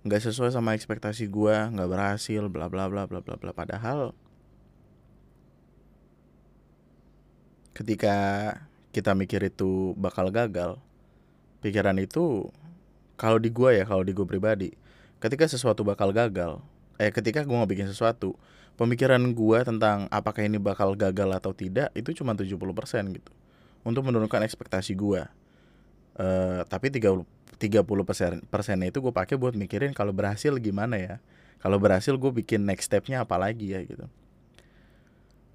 [0.04, 3.52] nggak sesuai sama ekspektasi gue nggak berhasil bla bla bla bla bla bla.
[3.54, 4.12] Padahal
[7.74, 8.16] ketika
[8.94, 10.78] kita mikir itu bakal gagal
[11.58, 12.46] pikiran itu
[13.18, 14.70] kalau di gue ya kalau di gue pribadi
[15.18, 16.62] ketika sesuatu bakal gagal
[17.02, 18.38] eh ketika gue mau bikin sesuatu
[18.74, 22.58] pemikiran gue tentang apakah ini bakal gagal atau tidak itu cuma 70%
[23.14, 23.32] gitu
[23.86, 25.22] untuk menurunkan ekspektasi gue.
[26.14, 27.26] Uh, tapi 30
[27.58, 31.16] 30 persen persennya itu gue pakai buat mikirin kalau berhasil gimana ya.
[31.62, 34.04] Kalau berhasil gue bikin next stepnya apa lagi ya gitu.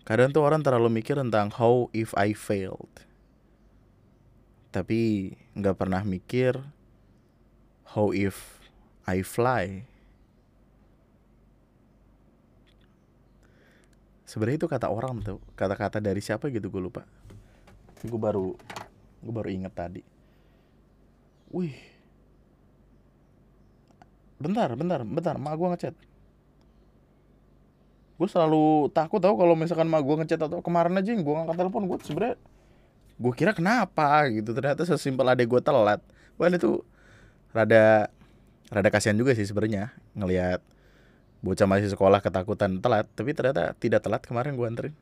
[0.08, 3.06] Kadang tuh orang terlalu mikir tentang how if I failed.
[4.74, 6.58] Tapi nggak pernah mikir
[7.94, 8.58] how if
[9.06, 9.86] I fly.
[14.30, 17.02] Sebenarnya itu kata orang tuh, kata-kata dari siapa gitu gue lupa.
[18.06, 18.54] Gue baru
[19.26, 20.06] gue baru inget tadi.
[21.50, 21.74] Wih.
[24.38, 25.96] Bentar bentar bentar mak gue ngechat
[28.20, 31.56] gue selalu takut tau kalau misalkan mak gue ngechat atau kemarin aja yang gue ngangkat
[31.56, 32.36] telepon gue sebenernya
[33.20, 34.52] gue kira kenapa gitu.
[34.56, 36.00] Ternyata sesimpel adek gue telat.
[36.39, 36.84] Wah itu
[37.52, 38.08] rada
[38.70, 40.62] rada kasihan juga sih sebenarnya ngelihat
[41.39, 44.95] bocah masih sekolah ketakutan telat tapi ternyata tidak telat kemarin gue anterin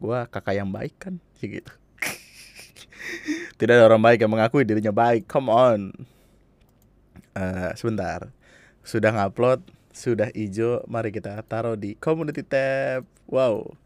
[0.00, 1.72] gue kakak yang baik kan sih gitu
[3.58, 5.28] tidak ada orang baik yang mengakui dirinya baik.
[5.28, 5.80] Come on.
[7.36, 8.32] Uh, sebentar.
[8.84, 10.84] Sudah ngupload, sudah hijau.
[10.88, 13.04] Mari kita taruh di community tab.
[13.28, 13.76] Wow.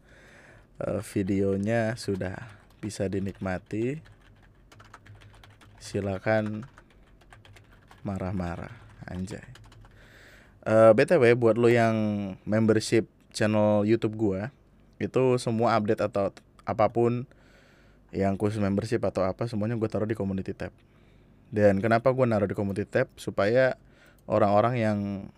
[0.81, 2.37] Uh, videonya sudah
[2.79, 4.01] bisa dinikmati.
[5.81, 6.65] Silakan
[8.05, 8.73] marah-marah
[9.09, 9.60] anjay.
[10.61, 11.95] Uh, eh, BTW buat lo yang
[12.45, 14.53] membership channel YouTube gua,
[15.01, 16.29] itu semua update atau
[16.65, 17.25] apa pun
[18.11, 20.75] yang khusus membership atau apa semuanya gue taruh di community tab.
[21.51, 23.07] Dan kenapa gue naruh di community tab?
[23.15, 23.79] Supaya
[24.27, 24.97] orang-orang yang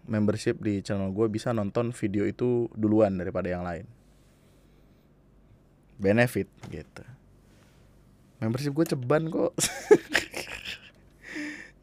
[0.10, 3.86] membership di channel gue bisa nonton video itu duluan daripada yang lain.
[6.02, 7.06] Benefit gitu.
[8.42, 9.54] Membership gue ceban kok.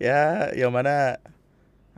[0.00, 1.20] Ya yang mana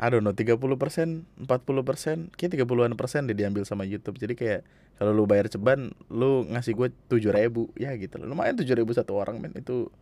[0.01, 4.17] I don't know 30 persen 40 persen kayak 30an persen dia diambil sama YouTube.
[4.17, 4.61] Jadi kayak
[4.97, 8.97] kalau lu bayar ceban lu ngasih gue tujuh ribu ya gitu loh lumayan tujuh ribu
[8.97, 9.53] satu orang men.
[9.53, 9.93] Itu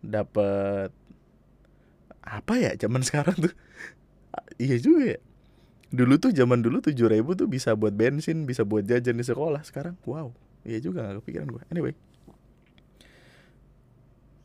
[0.00, 0.94] dapat
[2.22, 3.54] apa ya zaman sekarang tuh?
[4.60, 5.18] Iya juga ya.
[5.90, 9.66] Dulu tuh zaman dulu tujuh ribu tuh bisa buat bensin bisa buat jajan di sekolah.
[9.66, 10.30] Sekarang wow.
[10.60, 11.96] Iya juga gak kepikiran gue anyway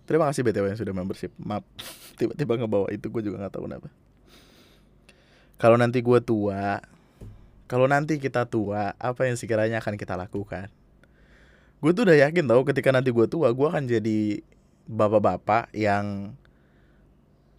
[0.05, 1.33] Terima kasih BTW yang sudah membership.
[1.41, 1.65] Maaf,
[2.19, 3.89] tiba-tiba ngebawa itu gue juga nggak tahu kenapa.
[5.57, 6.83] Kalau nanti gue tua,
[7.65, 10.69] kalau nanti kita tua, apa yang sekiranya akan kita lakukan?
[11.81, 14.45] Gue tuh udah yakin tau ketika nanti gue tua, gue akan jadi
[14.85, 16.37] bapak-bapak yang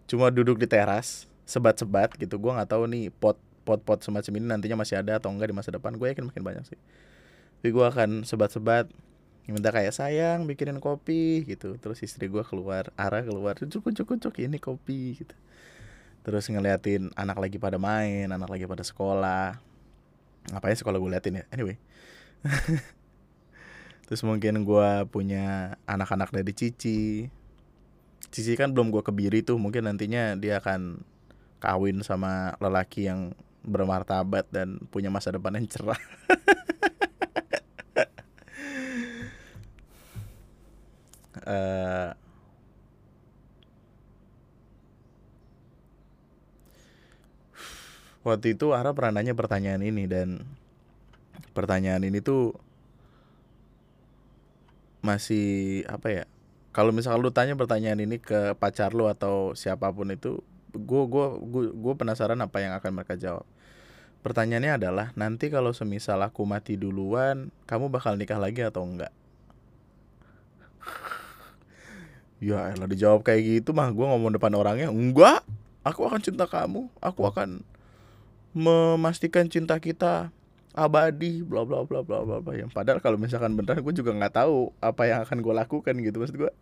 [0.06, 2.38] cuma duduk di teras, sebat-sebat gitu.
[2.38, 5.74] Gue nggak tahu nih pot pot-pot semacam ini nantinya masih ada atau enggak di masa
[5.74, 5.98] depan.
[5.98, 6.78] Gue yakin makin banyak sih.
[7.58, 8.86] Tapi gue akan sebat-sebat
[9.52, 11.78] minta kayak sayang bikinin kopi gitu.
[11.78, 15.36] Terus istri gue keluar arah keluar cukup cukup cukup ini kopi gitu.
[16.26, 19.62] Terus ngeliatin anak lagi pada main anak lagi pada sekolah.
[20.50, 21.44] Ngapain sekolah gue liatin ya?
[21.54, 21.78] Anyway.
[24.06, 27.26] Terus mungkin gue punya anak-anak dari Cici.
[28.30, 31.02] Cici kan belum gue kebiri tuh mungkin nantinya dia akan
[31.58, 33.34] kawin sama lelaki yang
[33.66, 35.98] bermartabat dan punya masa depan yang cerah
[41.46, 42.10] uh,
[48.26, 50.42] waktu itu Ara pernah nanya pertanyaan ini dan
[51.54, 52.58] pertanyaan ini tuh
[55.06, 56.24] masih apa ya
[56.74, 60.44] kalau misalnya lu tanya pertanyaan ini ke pacar lu atau siapa pun itu
[60.76, 63.48] gue gua, gua, gua penasaran apa yang akan mereka jawab.
[64.20, 69.14] Pertanyaannya adalah nanti kalau semisal aku mati duluan kamu bakal nikah lagi atau enggak?
[72.36, 75.40] Ya elah dijawab kayak gitu mah gue ngomong depan orangnya enggak
[75.86, 76.90] aku akan cinta kamu.
[76.98, 77.62] Aku akan
[78.50, 80.34] memastikan cinta kita
[80.74, 81.46] abadi.
[81.46, 82.52] Bla bla bla bla bla bla.
[82.58, 86.16] Yang padahal kalau misalkan beneran gue juga nggak tahu apa yang akan gue lakukan gitu
[86.18, 86.52] maksud gue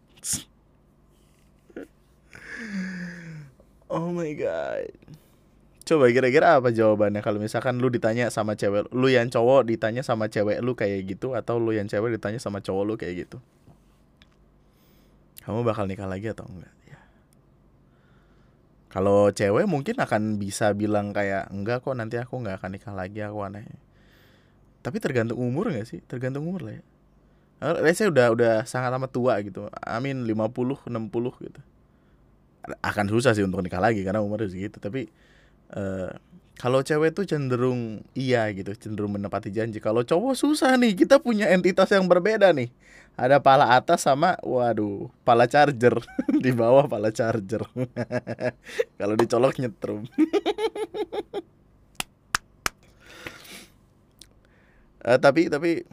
[3.88, 4.92] oh my god.
[5.84, 10.32] Coba kira-kira apa jawabannya kalau misalkan lu ditanya sama cewek lu yang cowok ditanya sama
[10.32, 13.36] cewek lu kayak gitu atau lu yang cewek ditanya sama cowok lu kayak gitu
[15.44, 16.72] kamu bakal nikah lagi atau enggak?
[16.88, 16.98] Ya
[18.94, 23.26] kalau cewek mungkin akan bisa bilang kayak enggak kok nanti aku nggak akan nikah lagi
[23.26, 23.66] aku aneh.
[24.86, 25.98] Tapi tergantung umur gak sih?
[26.06, 26.82] Tergantung umur lah ya.
[27.90, 29.66] Saya udah udah sangat amat tua gitu.
[29.82, 31.10] Amin 50 60
[31.42, 31.60] gitu.
[32.86, 34.78] Akan susah sih untuk nikah lagi karena umurnya segitu.
[34.78, 35.10] Tapi
[35.74, 36.14] uh,
[36.54, 39.82] kalau cewek tuh cenderung iya gitu cenderung menepati janji.
[39.82, 42.70] Kalau cowok susah nih kita punya entitas yang berbeda nih
[43.14, 46.02] ada pala atas sama waduh pala charger.
[46.44, 47.62] Di bawah pala charger.
[48.98, 50.02] Kalau dicolok nyetrum.
[55.06, 55.86] Uh, tapi tapi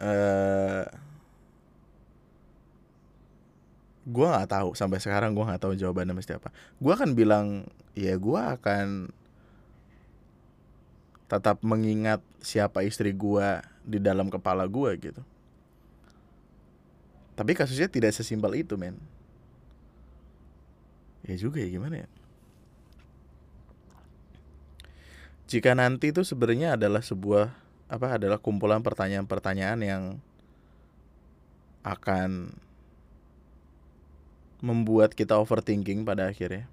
[0.00, 0.88] uh,
[4.08, 4.72] gue nggak tahu.
[4.72, 6.48] Sampai sekarang gue nggak tahu jawabannya mesti apa.
[6.80, 9.12] Gue akan bilang ya gue akan
[11.26, 15.22] tetap mengingat siapa istri gue di dalam kepala gue gitu
[17.36, 18.96] tapi kasusnya tidak sesimpel itu men
[21.22, 22.08] ya juga ya gimana ya
[25.46, 27.54] jika nanti itu sebenarnya adalah sebuah
[27.86, 30.02] apa adalah kumpulan pertanyaan-pertanyaan yang
[31.86, 32.50] akan
[34.58, 36.66] membuat kita overthinking pada akhirnya.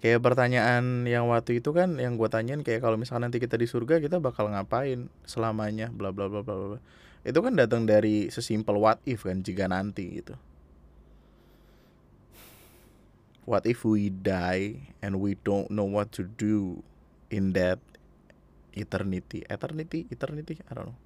[0.00, 3.68] Kayak pertanyaan yang waktu itu kan yang gue tanyain kayak kalau misalnya nanti kita di
[3.68, 6.80] surga kita bakal ngapain selamanya bla bla bla bla bla.
[7.20, 10.34] Itu kan datang dari sesimpel what if kan jika nanti gitu.
[13.44, 16.86] What if we die and we don't know what to do
[17.28, 17.82] in that
[18.72, 19.42] eternity?
[19.50, 20.06] Eternity?
[20.08, 20.62] Eternity?
[20.64, 20.98] I don't know.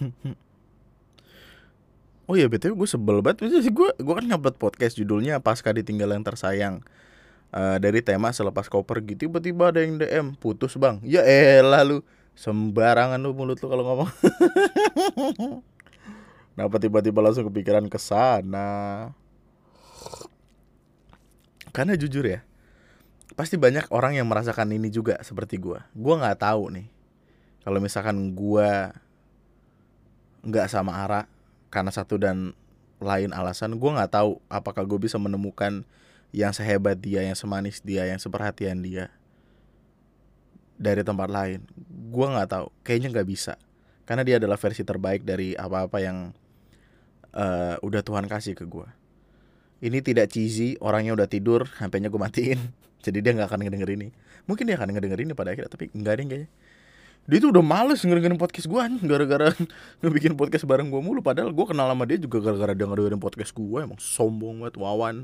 [2.30, 3.50] Oh iya betul gue sebel banget.
[3.74, 6.78] Gue gue kan ngupload podcast judulnya pasca ditinggal yang tersayang
[7.54, 10.98] uh, dari tema selepas kau pergi tiba-tiba ada yang DM putus bang.
[11.06, 12.02] Ya elah lu
[12.34, 14.10] sembarangan lu mulut lu kalau ngomong.
[16.54, 19.10] Kenapa tiba-tiba langsung kepikiran ke sana?
[21.70, 22.42] Karena jujur ya
[23.40, 26.92] pasti banyak orang yang merasakan ini juga seperti gue gue nggak tahu nih
[27.64, 28.70] kalau misalkan gue
[30.44, 31.24] nggak sama Ara
[31.72, 32.52] karena satu dan
[33.00, 35.88] lain alasan gue nggak tahu apakah gue bisa menemukan
[36.30, 39.10] yang sehebat dia yang semanis dia yang seperhatian dia
[40.80, 41.60] dari tempat lain.
[42.10, 42.66] Gue nggak tahu.
[42.86, 43.54] Kayaknya nggak bisa.
[44.08, 46.34] Karena dia adalah versi terbaik dari apa-apa yang
[47.34, 49.00] uh, udah Tuhan kasih ke gue
[49.80, 52.60] ini tidak cheesy orangnya udah tidur HP-nya gue matiin.
[53.04, 54.08] Jadi dia nggak akan ngedenger ini.
[54.44, 56.48] Mungkin dia akan ngedenger ini pada akhirnya tapi enggak deh kayaknya.
[57.28, 59.56] Dia tuh udah males ngedengerin podcast gue gara-gara
[60.04, 61.24] ngebikin podcast bareng gue mulu.
[61.24, 65.16] Padahal gue kenal sama dia juga gara-gara dia ngedengerin podcast gue emang sombong banget wawan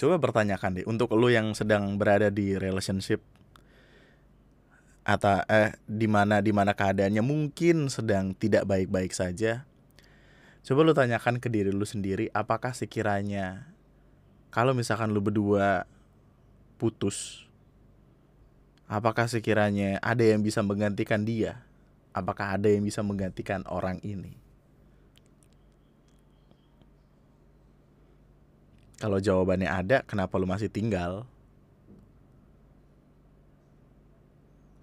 [0.00, 3.20] coba pertanyakan deh untuk lo yang sedang berada di relationship
[5.04, 6.40] atau eh di mana
[6.72, 9.68] keadaannya mungkin sedang tidak baik-baik saja.
[10.64, 13.68] Coba lu tanyakan ke diri lu sendiri apakah sekiranya
[14.48, 15.84] kalau misalkan lu berdua
[16.80, 17.44] putus
[18.88, 21.60] apakah sekiranya ada yang bisa menggantikan dia?
[22.16, 24.39] Apakah ada yang bisa menggantikan orang ini?
[29.00, 31.24] Kalau jawabannya ada, kenapa lu masih tinggal?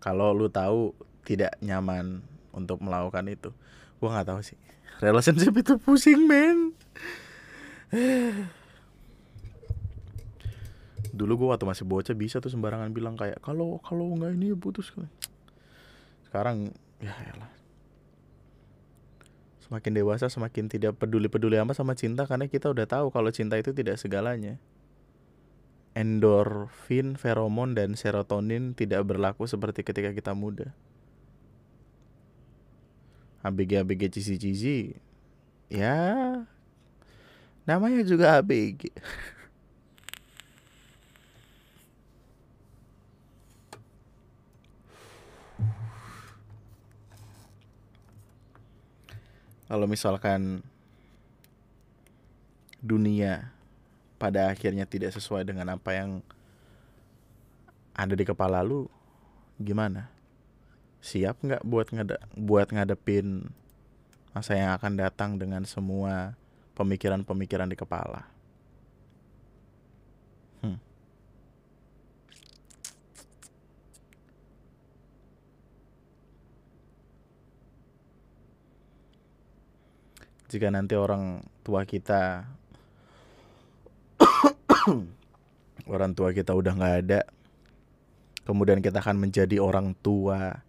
[0.07, 0.95] kalau lu tahu
[1.28, 2.24] tidak nyaman
[2.55, 3.51] untuk melakukan itu.
[3.99, 4.55] Gua nggak tahu sih.
[5.03, 6.72] Relationship itu pusing men.
[11.11, 14.57] Dulu gua waktu masih bocah bisa tuh sembarangan bilang kayak kalau kalau nggak ini ya
[14.57, 14.95] putus
[16.28, 16.72] sekarang
[17.03, 17.57] ya lah
[19.68, 23.59] semakin dewasa semakin tidak peduli peduli amat sama cinta karena kita udah tahu kalau cinta
[23.59, 24.55] itu tidak segalanya
[25.97, 30.70] endorfin, feromon, dan serotonin tidak berlaku seperti ketika kita muda.
[33.41, 34.78] ABG ABG cici cici
[35.72, 35.95] ya
[37.63, 38.91] namanya juga ABG
[49.68, 50.63] kalau misalkan
[52.80, 53.51] dunia
[54.15, 56.24] pada akhirnya tidak sesuai dengan apa yang
[57.91, 58.88] ada di kepala lu
[59.59, 60.07] gimana?
[61.03, 63.51] Siap nggak buat ngade buat ngadepin
[64.34, 66.34] masa yang akan datang dengan semua
[66.78, 68.36] pemikiran-pemikiran di kepala
[80.48, 82.48] jika nanti orang tua kita
[85.93, 87.22] orang tua kita udah nggak ada
[88.48, 90.64] kemudian kita akan menjadi orang tua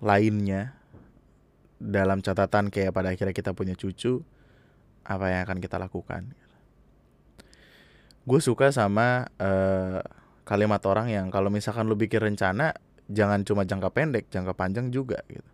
[0.00, 0.72] lainnya
[1.76, 4.24] dalam catatan kayak pada akhirnya kita punya cucu
[5.02, 6.30] apa yang akan kita lakukan?
[8.22, 9.98] Gue suka sama uh,
[10.46, 12.74] kalimat orang yang kalau misalkan lu bikin rencana
[13.10, 15.51] jangan cuma jangka pendek jangka panjang juga gitu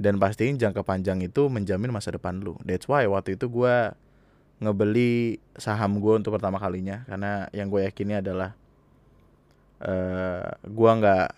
[0.00, 2.56] dan pastiin jangka panjang itu menjamin masa depan lu.
[2.64, 3.92] That's why waktu itu gue
[4.64, 7.04] ngebeli saham gue untuk pertama kalinya.
[7.04, 8.56] Karena yang gue yakini adalah
[9.84, 11.28] uh, eh, gue nggak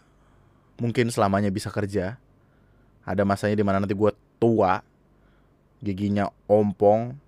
[0.78, 2.22] mungkin selamanya bisa kerja.
[3.02, 4.78] Ada masanya di mana nanti gue tua
[5.82, 7.18] giginya ompong.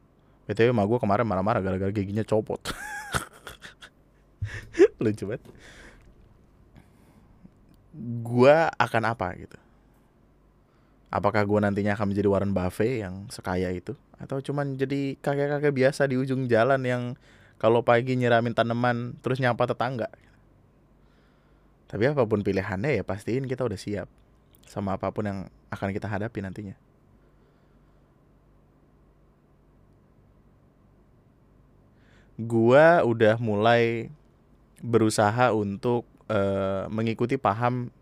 [0.47, 2.63] Btw mah gue kemarin marah-marah gara-gara giginya copot.
[5.03, 5.43] Lucu banget.
[8.23, 9.64] Gue akan apa gitu
[11.15, 13.95] apakah gue nantinya akan menjadi Warren Buffett yang sekaya itu?
[14.19, 17.03] Atau cuman jadi kakek-kakek biasa di ujung jalan yang
[17.63, 20.11] kalau pagi nyiramin tanaman terus nyapa tetangga?
[21.87, 24.11] Tapi apa pun pilihannya ya pastiin kita udah siap
[24.67, 25.39] sama apa pun yang
[25.71, 26.75] akan kita hadapi nantinya.
[32.35, 34.11] Gua udah mulai
[34.83, 37.95] berusaha untuk uh, mengikuti paham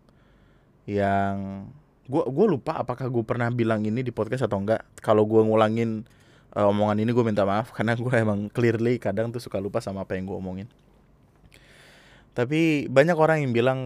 [0.89, 1.69] yang
[2.03, 6.03] gue gue lupa apakah gue pernah bilang ini di podcast atau enggak kalau gue ngulangin
[6.51, 10.03] uh, omongan ini gue minta maaf karena gue emang clearly kadang tuh suka lupa sama
[10.03, 10.67] apa yang gue omongin
[12.33, 13.79] tapi banyak orang yang bilang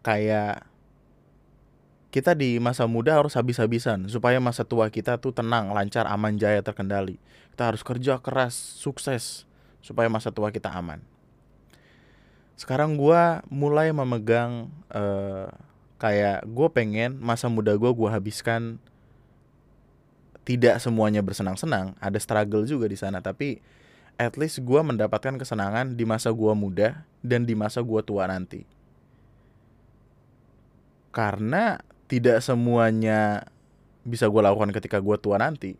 [0.00, 0.66] kayak
[2.10, 6.58] kita di masa muda harus habis-habisan supaya masa tua kita tuh tenang, lancar, aman, jaya,
[6.58, 7.22] terkendali.
[7.54, 9.46] Kita harus kerja keras, sukses
[9.78, 10.98] supaya masa tua kita aman.
[12.58, 15.54] Sekarang gue mulai memegang uh,
[16.00, 18.80] kayak gue pengen masa muda gue gue habiskan
[20.48, 23.60] tidak semuanya bersenang-senang ada struggle juga di sana tapi
[24.20, 28.68] at least gue mendapatkan kesenangan di masa gue muda dan di masa gue tua nanti.
[31.08, 33.48] Karena tidak semuanya
[34.04, 35.72] bisa gue lakukan ketika gue tua nanti.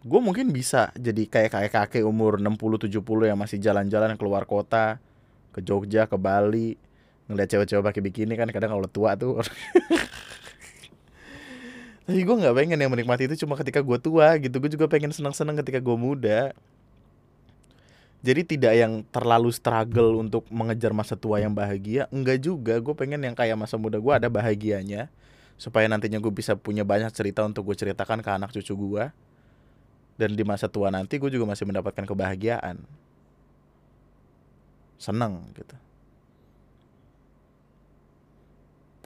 [0.00, 2.88] Gue mungkin bisa jadi kayak kakek kakek umur 60-70
[3.28, 4.96] yang masih jalan-jalan keluar kota
[5.52, 6.80] ke Jogja ke Bali
[7.30, 9.38] ngeliat cewek-cewek pakai bikini kan kadang kalau tua tuh
[12.10, 14.58] tapi gue nggak pengen yang menikmati itu cuma ketika gue tua gitu.
[14.58, 16.50] Gue juga pengen senang-senang ketika gue muda.
[18.18, 22.10] Jadi tidak yang terlalu struggle untuk mengejar masa tua yang bahagia.
[22.10, 25.06] Enggak juga gue pengen yang kayak masa muda gue ada bahagianya.
[25.54, 29.04] Supaya nantinya gue bisa punya banyak cerita untuk gue ceritakan ke anak cucu gue
[30.18, 32.82] dan di masa tua nanti gue juga masih mendapatkan kebahagiaan.
[34.98, 35.78] Seneng gitu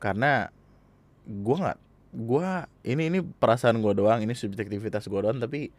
[0.05, 0.53] karena
[1.25, 1.79] gue nggak
[2.15, 2.49] gue
[2.85, 5.73] ini ini perasaan gue doang ini subjektivitas gue doang tapi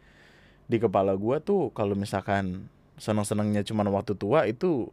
[0.66, 2.66] di kepala gue tuh kalau misalkan
[2.98, 4.90] senang senangnya cuma waktu tua itu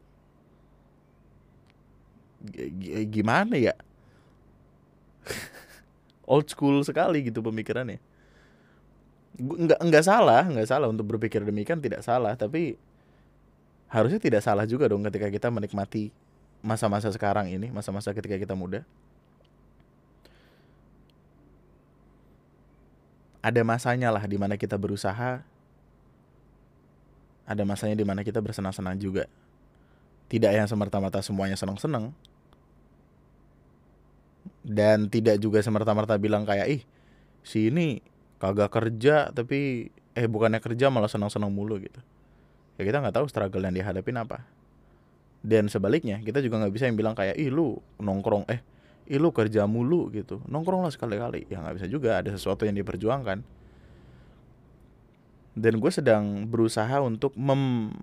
[3.10, 3.76] gimana ya?
[6.32, 8.00] Old school sekali gitu pemikirannya.
[9.40, 12.78] Nggak nggak salah nggak salah untuk berpikir demikian tidak salah tapi
[13.90, 16.14] harusnya tidak salah juga dong ketika kita menikmati
[16.62, 18.86] masa-masa sekarang ini masa-masa ketika kita muda
[23.44, 25.44] ada masanya lah di mana kita berusaha.
[27.44, 29.28] Ada masanya di mana kita bersenang-senang juga.
[30.32, 32.16] Tidak yang semerta-merta semuanya senang-senang.
[34.64, 36.82] Dan tidak juga semerta-merta bilang kayak ih
[37.44, 38.00] si ini
[38.40, 42.00] kagak kerja tapi eh bukannya kerja malah senang-senang mulu gitu.
[42.80, 44.48] Ya kita nggak tahu struggle yang dihadapin apa.
[45.44, 48.64] Dan sebaliknya kita juga nggak bisa yang bilang kayak ih lu nongkrong eh
[49.08, 50.40] ih lu kerja mulu gitu.
[50.48, 51.48] Nongkrong lah sekali-kali.
[51.52, 52.20] Ya nggak bisa juga.
[52.24, 53.44] Ada sesuatu yang diperjuangkan.
[55.54, 57.94] Dan gue sedang berusaha untuk mem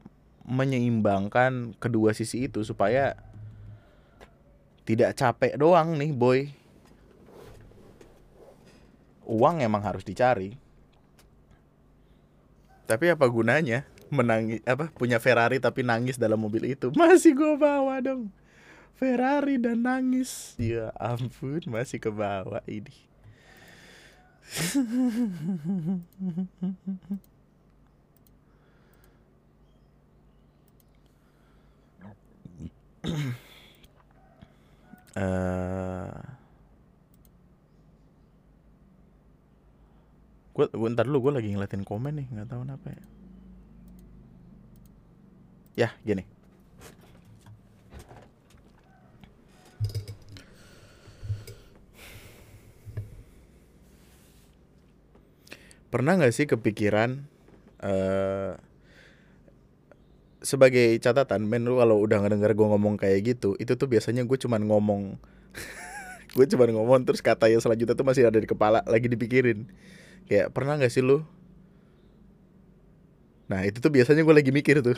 [0.51, 3.14] menyeimbangkan kedua sisi itu supaya
[4.88, 6.40] tidak capek doang nih boy.
[9.30, 10.59] Uang emang harus dicari.
[12.90, 16.90] Tapi apa gunanya menangis apa punya Ferrari tapi nangis dalam mobil itu?
[16.98, 18.39] Masih gue bawa dong
[18.97, 20.55] Ferrari dan nangis.
[20.59, 22.95] Ya ampun masih ke bawah ini.
[35.11, 36.14] Uh,
[40.55, 43.05] gue gue ntar dulu gue lagi ngeliatin komen nih nggak tahu kenapa ya.
[45.76, 46.39] Ya gini
[55.91, 57.26] pernah nggak sih kepikiran
[57.82, 58.55] uh,
[60.41, 64.38] sebagai catatan men lu kalau udah ngedenger gue ngomong kayak gitu itu tuh biasanya gue
[64.38, 65.03] cuman ngomong.
[66.30, 69.66] Gue cuman ngomong terus kata yang selanjutnya tuh masih ada di kepala lagi dipikirin.
[70.30, 71.26] Kayak pernah nggak sih lu?
[73.51, 74.95] Nah itu tuh biasanya gue lagi mikir tuh.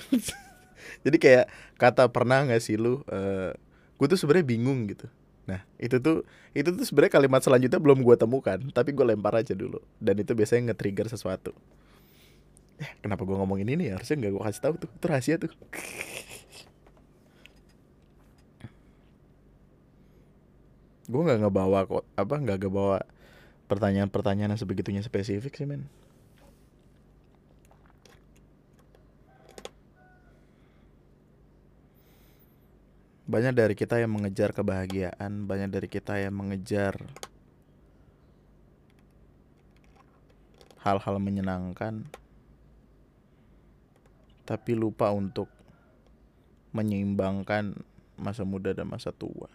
[1.09, 1.49] Jadi kayak
[1.81, 3.01] kata pernah nggak sih lu?
[3.09, 3.57] Uh,
[3.97, 5.09] gue tuh sebenarnya bingung gitu
[5.53, 6.25] Nah itu tuh
[6.57, 9.85] itu tuh sebenarnya kalimat selanjutnya belum gue temukan, tapi gue lempar aja dulu.
[10.01, 11.53] Dan itu biasanya nge-trigger sesuatu.
[12.81, 14.01] Eh, kenapa gue ngomongin ini ya?
[14.01, 15.53] Harusnya nggak gue kasih tahu tuh, itu rahasia tuh.
[21.13, 23.05] gue nggak ngebawa kok apa nggak ngebawa
[23.69, 25.85] pertanyaan-pertanyaan sebegitunya spesifik sih men.
[33.33, 37.01] Banyak dari kita yang mengejar kebahagiaan, banyak dari kita yang mengejar
[40.85, 42.05] hal-hal menyenangkan,
[44.45, 45.49] tapi lupa untuk
[46.77, 47.73] menyeimbangkan
[48.21, 49.49] masa muda dan masa tua.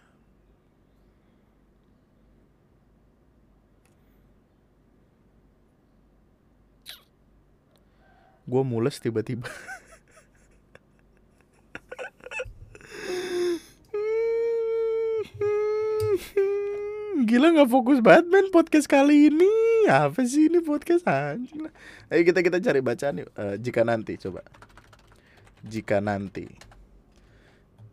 [8.42, 9.46] Gue mules tiba-tiba.
[17.28, 19.52] Gila nggak fokus banget men podcast kali ini.
[19.84, 21.68] Apa sih ini podcast anjing.
[22.08, 23.28] Ayo kita kita cari bacaan yuk.
[23.36, 24.40] Uh, jika nanti coba.
[25.60, 26.48] Jika nanti.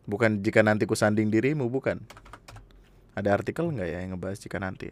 [0.08, 2.00] Bukan jika nanti ku sanding dirimu bukan.
[3.12, 4.88] Ada artikel nggak ya yang ngebahas jika nanti?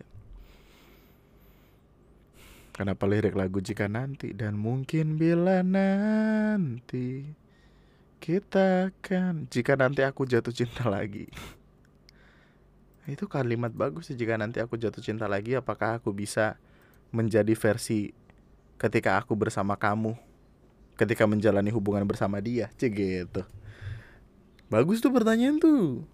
[2.76, 7.32] Kenapa lirik lagu jika nanti dan mungkin bila nanti
[8.20, 11.32] kita akan jika nanti aku jatuh cinta lagi.
[13.04, 16.56] Itu kalimat bagus sih jika nanti aku jatuh cinta lagi apakah aku bisa
[17.12, 18.16] menjadi versi
[18.80, 20.16] ketika aku bersama kamu?
[20.94, 23.42] Ketika menjalani hubungan bersama dia cek gitu.
[24.72, 26.06] Bagus tuh pertanyaan tuh.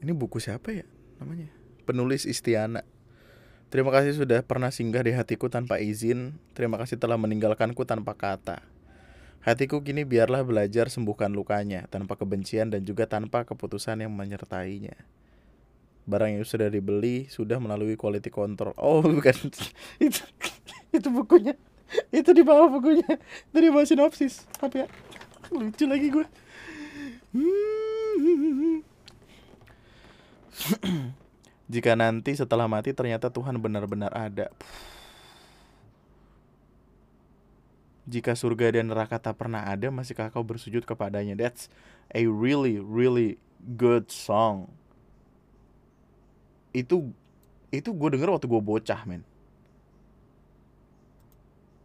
[0.00, 0.86] Ini buku siapa ya
[1.20, 1.50] namanya?
[1.84, 2.86] Penulis Istiana.
[3.66, 6.38] Terima kasih sudah pernah singgah di hatiku tanpa izin.
[6.54, 8.62] Terima kasih telah meninggalkanku tanpa kata.
[9.44, 14.96] Hatiku kini biarlah belajar sembuhkan lukanya tanpa kebencian dan juga tanpa keputusan yang menyertainya.
[16.06, 18.74] Barang yang sudah dibeli sudah melalui quality control.
[18.78, 19.34] Oh, bukan.
[19.98, 20.22] itu
[20.94, 21.54] itu bukunya.
[22.10, 23.06] Itu di bawah bukunya.
[23.50, 24.46] Itu di bawah sinopsis.
[24.58, 24.88] Apa ya?
[25.54, 26.26] Lucu lagi gue.
[31.72, 34.50] Jika nanti setelah mati ternyata Tuhan benar-benar ada.
[38.06, 41.34] Jika surga dan neraka tak pernah ada, masihkah kau bersujud kepadanya?
[41.34, 41.66] That's
[42.14, 43.42] a really, really
[43.74, 44.70] good song.
[46.70, 47.10] Itu
[47.74, 49.26] itu gue denger waktu gue bocah, men.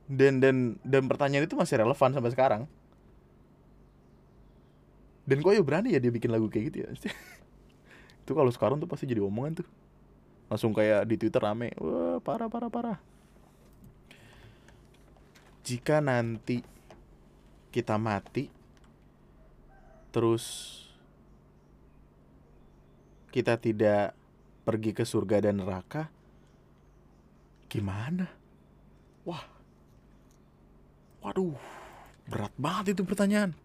[0.05, 2.63] Dan dan dan pertanyaan itu masih relevan sampai sekarang.
[5.25, 6.89] Dan kok ya berani ya dia bikin lagu kayak gitu ya?
[8.21, 9.67] itu kalau sekarang tuh pasti jadi omongan tuh.
[10.53, 13.10] Langsung kayak di Twitter rame, wah parah parah parah
[15.61, 16.65] jika nanti
[17.71, 18.51] kita mati
[20.11, 20.77] terus
[23.31, 24.11] kita tidak
[24.67, 26.11] pergi ke surga dan neraka
[27.71, 28.27] gimana?
[29.23, 29.47] Wah.
[31.23, 31.55] Waduh
[32.27, 33.55] berat banget itu pertanyaan.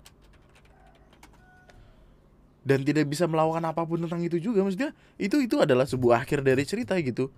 [2.67, 6.47] Dan tidak bisa melakukan apa pun tentang itu juga maksudnya itu itu adalah sebuah akhir
[6.47, 7.31] dari cerita gitu.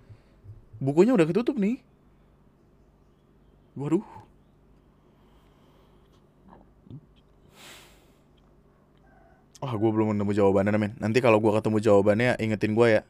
[0.80, 1.80] Bukunya udah ketutup nih.
[3.76, 4.27] Waduh
[9.58, 10.94] Wah, oh, gue belum nemu jawabannya, men.
[11.02, 13.02] Nanti kalau gue ketemu jawabannya, ingetin gue ya.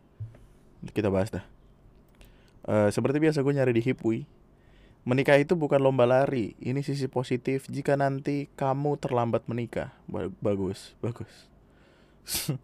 [0.97, 1.45] Kita bahas dah.
[2.65, 4.25] Uh, seperti biasa gue nyari di Hipwi.
[5.05, 6.57] Menikah itu bukan lomba lari.
[6.57, 7.69] Ini sisi positif.
[7.69, 9.93] Jika nanti kamu terlambat menikah,
[10.41, 11.33] bagus, bagus.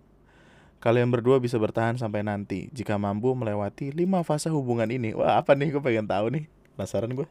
[0.84, 5.16] Kalian berdua bisa bertahan sampai nanti jika mampu melewati lima fase hubungan ini.
[5.16, 5.72] Wah, apa nih?
[5.76, 6.44] Gue pengen tahu nih.
[6.76, 7.28] Penasaran gue.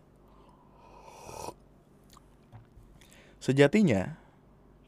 [3.37, 4.17] Sejatinya,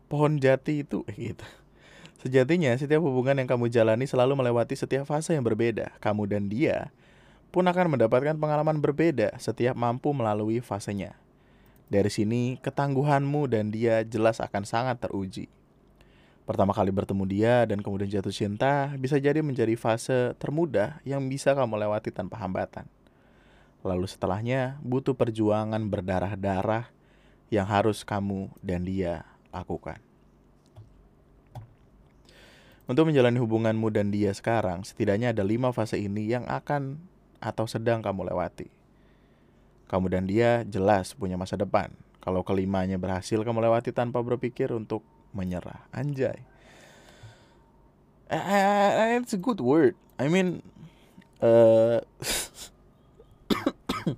[0.08, 1.46] pohon jati itu gitu.
[2.26, 5.94] Sejatinya, setiap hubungan yang kamu jalani selalu melewati setiap fase yang berbeda.
[6.02, 6.90] Kamu dan dia
[7.54, 11.16] pun akan mendapatkan pengalaman berbeda setiap mampu melalui fasenya.
[11.86, 15.48] Dari sini, ketangguhanmu dan dia jelas akan sangat teruji.
[16.50, 21.54] Pertama kali bertemu dia dan kemudian jatuh cinta bisa jadi menjadi fase termudah yang bisa
[21.58, 22.86] kamu lewati tanpa hambatan.
[23.86, 26.90] Lalu setelahnya butuh perjuangan berdarah-darah
[27.54, 29.26] yang harus kamu dan dia
[29.56, 30.04] lakukan.
[32.86, 37.00] Untuk menjalani hubunganmu dan dia sekarang, setidaknya ada lima fase ini yang akan
[37.40, 38.68] atau sedang kamu lewati.
[39.90, 41.90] Kamu dan dia jelas punya masa depan.
[42.22, 45.02] Kalau kelimanya berhasil kamu lewati tanpa berpikir untuk
[45.36, 46.40] menyerah anjay
[48.32, 50.64] uh, it's a good word I mean
[51.44, 52.00] uh,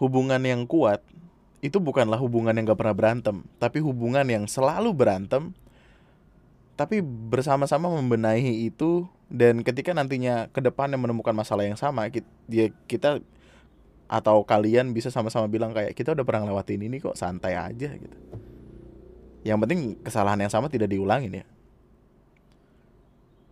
[0.00, 1.02] hubungan yang kuat
[1.66, 5.50] itu bukanlah hubungan yang gak pernah berantem tapi hubungan yang selalu berantem
[6.76, 12.06] tapi bersama-sama membenahi itu dan ketika nantinya ke depannya menemukan masalah yang sama
[12.46, 13.18] dia kita
[14.06, 18.18] atau kalian bisa sama-sama bilang kayak kita udah pernah lewatin ini kok santai aja gitu.
[19.42, 21.46] Yang penting kesalahan yang sama tidak diulangin ya.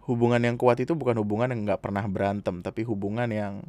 [0.07, 3.67] Hubungan yang kuat itu bukan hubungan yang nggak pernah berantem tapi hubungan yang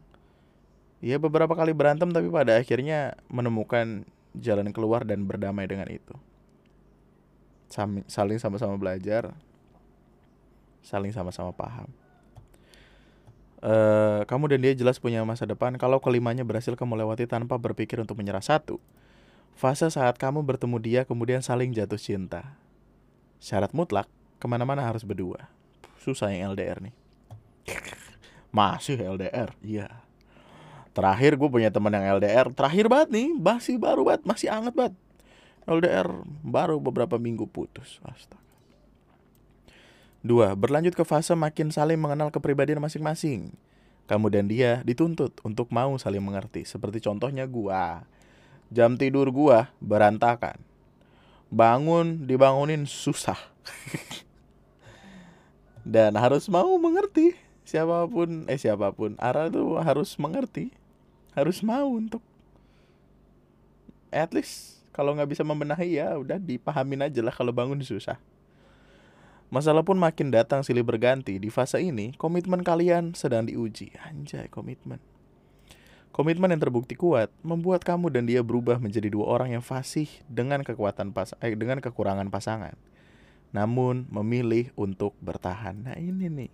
[1.02, 4.06] ya beberapa kali berantem tapi pada akhirnya menemukan
[4.40, 6.16] jalan keluar dan berdamai dengan itu
[8.08, 9.34] saling sama-sama belajar
[10.86, 11.90] saling sama-sama paham
[13.66, 17.98] uh, kamu dan dia jelas punya masa depan kalau kelimanya berhasil kamu lewati tanpa berpikir
[17.98, 18.78] untuk menyerah satu.
[19.56, 22.60] Fase saat kamu bertemu dia kemudian saling jatuh cinta.
[23.40, 24.08] Syarat mutlak,
[24.38, 25.48] ke mana-mana harus berdua.
[26.04, 26.96] Susah yang LDR nih.
[28.52, 30.05] Masih LDR, iya.
[30.96, 34.96] Terakhir gue punya teman yang LDR, terakhir banget nih, masih baru banget, masih anget banget.
[35.68, 36.08] LDR
[36.40, 38.00] baru beberapa minggu putus.
[38.08, 38.40] Astaga.
[40.26, 43.52] Dua, berlanjut ke fase makin saling mengenal kepribadian masing-masing.
[44.08, 46.66] Kamu dan dia dituntut untuk mau saling mengerti.
[46.66, 48.08] Seperti contohnya gua.
[48.72, 50.58] Jam tidur gua berantakan.
[51.52, 53.38] Bangun dibangunin susah.
[55.86, 57.38] dan harus mau mengerti.
[57.66, 59.18] Siapa pun, eh siapa pun.
[59.22, 60.74] Ara tuh harus mengerti.
[61.36, 62.24] Harus mau untuk
[64.16, 68.16] at least kalau nggak bisa membenahi ya udah dipahamin aja lah kalau bangun susah.
[69.52, 71.38] Masalah pun makin datang silih berganti.
[71.38, 73.94] Di fase ini, komitmen kalian sedang diuji.
[74.02, 74.98] Anjay, komitmen.
[76.16, 80.64] Komitmen yang terbukti kuat membuat kamu dan dia berubah menjadi dua orang yang fasih dengan
[80.64, 82.80] kekuatan pas eh, dengan kekurangan pasangan.
[83.52, 85.92] Namun memilih untuk bertahan.
[85.92, 86.52] Nah, ini nih.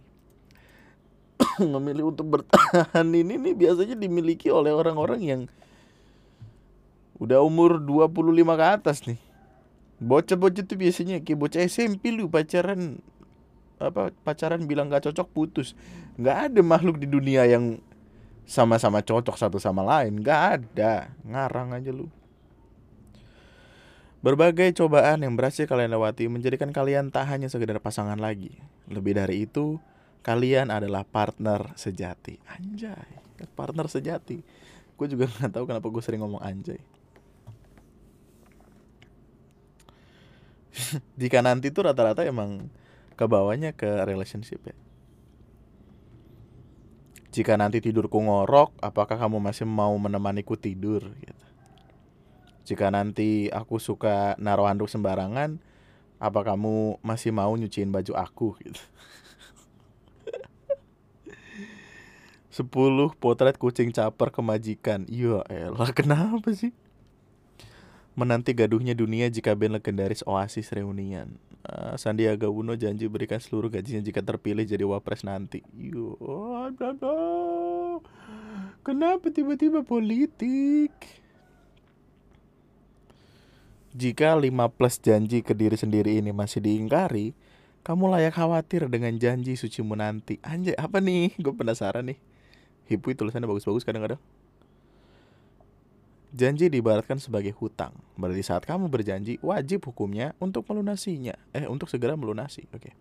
[1.74, 5.42] memilih untuk bertahan ini nih biasanya dimiliki oleh orang-orang yang
[7.22, 8.18] udah umur 25
[8.58, 9.22] ke atas nih
[10.02, 12.98] Bocah-bocah tuh biasanya kayak bocah SMP lu pacaran
[13.78, 15.78] apa pacaran bilang gak cocok putus.
[16.18, 17.78] Nggak ada makhluk di dunia yang
[18.50, 20.26] sama-sama cocok satu sama lain.
[20.26, 21.14] Nggak ada.
[21.22, 22.10] Ngarang aja lu.
[24.26, 28.58] Berbagai cobaan yang berhasil kalian lewati menjadikan kalian tak hanya sekedar pasangan lagi.
[28.89, 29.78] Lebih dari itu,
[30.22, 32.38] kalian adalah partner sejati.
[32.50, 33.10] Anjay,
[33.58, 34.42] partner sejati.
[34.98, 36.82] Gue juga nggak tahu kenapa gue sering ngomong anjay.
[41.22, 42.72] jika nanti tuh rata-rata emang
[43.20, 44.76] kebawanya ke relationship ya
[47.32, 51.46] jika nanti tidurku ngorok apakah kamu masih mau menemaniku tidur gitu
[52.68, 55.60] jika nanti aku suka naruh handuk sembarangan
[56.22, 58.84] apa kamu masih mau nyuciin baju aku gitu
[62.52, 66.76] Sepuluh potret kucing caper kemajikan Iya elah kenapa sih
[68.12, 71.32] menanti gaduhnya dunia jika band legendaris Oasis reunian.
[71.62, 75.62] Uh, Sandiaga Uno janji berikan seluruh gajinya jika terpilih jadi wapres nanti.
[75.78, 76.18] Yo,
[78.82, 80.91] kenapa tiba-tiba politik?
[83.91, 87.36] Jika 5 plus janji ke diri sendiri ini masih diingkari,
[87.84, 90.39] kamu layak khawatir dengan janji sucimu nanti.
[90.41, 91.36] Anjay, apa nih?
[91.38, 92.31] Gue penasaran nih.
[92.90, 94.22] Hipui tulisannya bagus-bagus kadang-kadang.
[96.32, 97.92] Janji diibaratkan sebagai hutang.
[98.16, 101.36] Berarti saat kamu berjanji, wajib hukumnya untuk melunasinya.
[101.52, 102.72] Eh, untuk segera melunasi.
[102.72, 102.92] Oke.
[102.92, 102.94] Okay.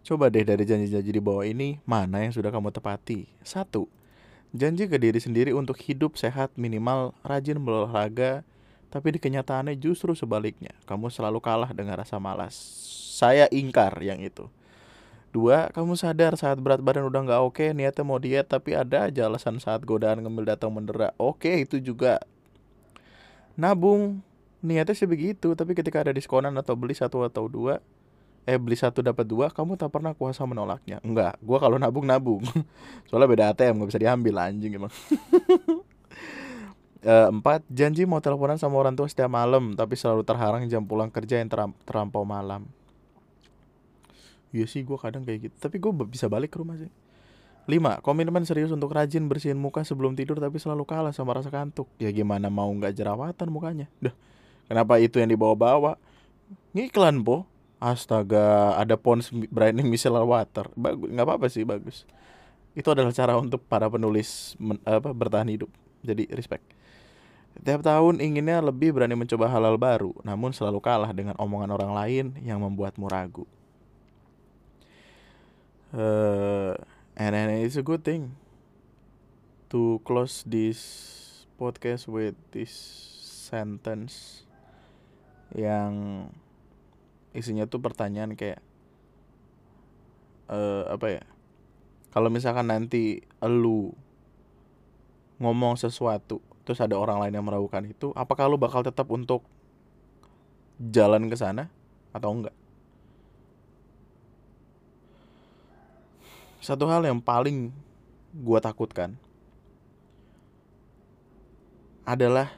[0.00, 3.28] Coba deh dari janji-janji di bawah ini, mana yang sudah kamu tepati?
[3.44, 3.84] Satu,
[4.52, 8.40] janji ke diri sendiri untuk hidup sehat minimal rajin berolahraga,
[8.88, 10.72] tapi di kenyataannya justru sebaliknya.
[10.88, 12.56] Kamu selalu kalah dengan rasa malas.
[13.20, 14.48] Saya ingkar yang itu.
[15.30, 19.30] Dua, kamu sadar saat berat badan udah nggak oke, niatnya mau diet tapi ada aja
[19.30, 21.14] alasan saat godaan ngemil datang mendera.
[21.22, 22.18] Oke, itu juga.
[23.54, 24.26] Nabung,
[24.58, 27.78] niatnya sih begitu, tapi ketika ada diskonan atau beli satu atau dua,
[28.42, 30.98] eh beli satu dapat dua, kamu tak pernah kuasa menolaknya.
[31.06, 32.42] Enggak, gua kalau nabung nabung.
[33.06, 34.90] Soalnya beda ATM nggak bisa diambil anjing emang.
[37.06, 41.06] e, empat, janji mau teleponan sama orang tua setiap malam, tapi selalu terhalang jam pulang
[41.06, 42.66] kerja yang teram terampau malam.
[44.50, 45.56] Iya sih gue kadang kayak gitu.
[45.58, 46.90] Tapi gue bisa balik ke rumah sih.
[47.70, 51.86] Lima Komitmen serius untuk rajin bersihin muka sebelum tidur tapi selalu kalah sama rasa kantuk.
[52.02, 53.86] Ya gimana mau nggak jerawatan mukanya?
[54.02, 54.14] Dah
[54.70, 55.98] Kenapa itu yang dibawa-bawa?
[56.78, 57.42] Ngiklan po.
[57.80, 60.70] Astaga ada Pond's Brightening Micellar Water.
[60.78, 62.06] Bagus nggak apa-apa sih bagus.
[62.76, 65.66] Itu adalah cara untuk para penulis men, apa, bertahan hidup.
[66.06, 66.62] Jadi respect.
[67.66, 72.26] Tiap tahun inginnya lebih berani mencoba halal baru Namun selalu kalah dengan omongan orang lain
[72.46, 73.42] yang membuatmu ragu
[75.94, 76.74] uh,
[77.16, 78.34] and, and it's a good thing
[79.70, 80.80] to close this
[81.58, 82.72] podcast with this
[83.50, 84.46] sentence
[85.54, 86.26] yang
[87.34, 88.62] isinya tuh pertanyaan kayak
[90.50, 91.22] uh, apa ya?
[92.10, 93.94] Kalau misalkan nanti lu
[95.38, 99.42] ngomong sesuatu terus ada orang lain yang meragukan itu apakah lu bakal tetap untuk
[100.78, 101.72] jalan ke sana
[102.12, 102.54] atau enggak
[106.60, 107.72] satu hal yang paling
[108.36, 109.16] gue takutkan
[112.04, 112.52] adalah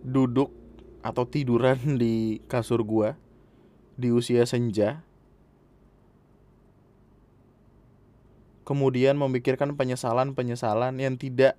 [0.00, 0.48] duduk
[1.04, 3.12] atau tiduran di kasur gue
[3.98, 5.04] di usia senja
[8.68, 11.56] kemudian memikirkan penyesalan-penyesalan yang tidak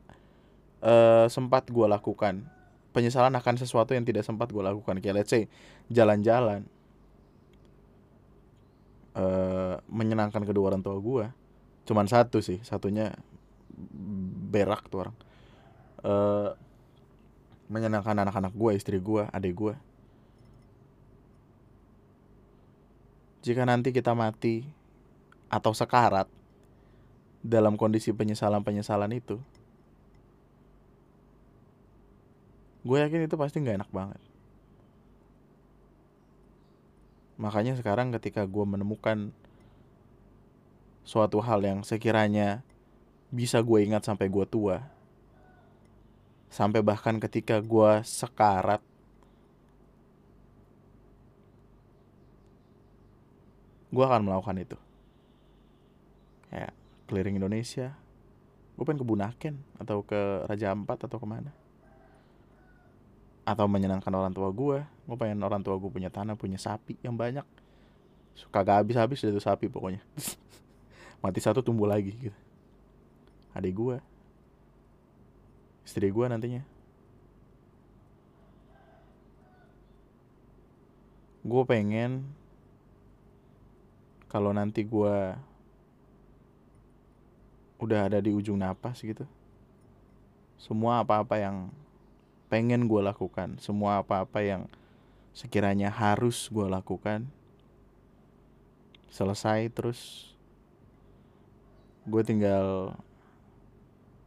[0.86, 2.45] uh, sempat gue lakukan.
[2.93, 5.02] Penyesalan akan sesuatu yang tidak sempat gue lakukan.
[5.02, 5.50] Kayak let's say
[5.89, 6.70] jalan-jalan
[9.16, 11.26] uh, menyenangkan kedua orang tua gue
[11.89, 13.16] cuman satu sih satunya
[14.49, 15.18] berak tuh orang.
[15.99, 16.53] Uh,
[17.70, 19.76] menyenangkan anak-anak gue istri gue adik gue
[23.45, 24.66] jika nanti kita mati
[25.47, 26.26] atau sekarat
[27.45, 29.38] dalam kondisi penyesalan-penyesalan itu
[32.84, 34.22] gue yakin itu pasti nggak enak banget
[37.39, 39.31] Makanya sekarang ketika gue menemukan
[41.07, 42.67] suatu hal yang sekiranya
[43.31, 44.83] bisa gue ingat sampai gue tua,
[46.51, 48.83] sampai bahkan ketika gue sekarat,
[53.87, 54.77] gue akan melakukan itu.
[56.51, 56.75] Kayak
[57.07, 57.95] keliling Indonesia,
[58.75, 61.55] gue pengen ke Bunaken atau ke Raja Ampat atau ke mana
[63.49, 67.18] atau menyenangkan orang tua gue gue pengen orang tua gue punya tanah punya sapi yang
[67.18, 67.43] banyak.
[68.38, 70.05] Suka gak habis habis itu sapi pokoknya.
[71.26, 72.38] Mati satu tumbuh lagi gitu.
[73.57, 73.97] Adik gue
[75.82, 76.62] istri gue nantinya.
[81.41, 82.30] Gue pengen
[84.30, 85.34] kalau nanti gue
[87.82, 89.26] udah ada di ujung napas gitu
[90.60, 91.72] semua apa-apa yang
[92.51, 94.62] pengen gue lakukan semua apa-apa yang
[95.39, 97.23] sekiranya harus gue lakukan
[99.07, 100.35] selesai terus
[102.03, 102.91] gue tinggal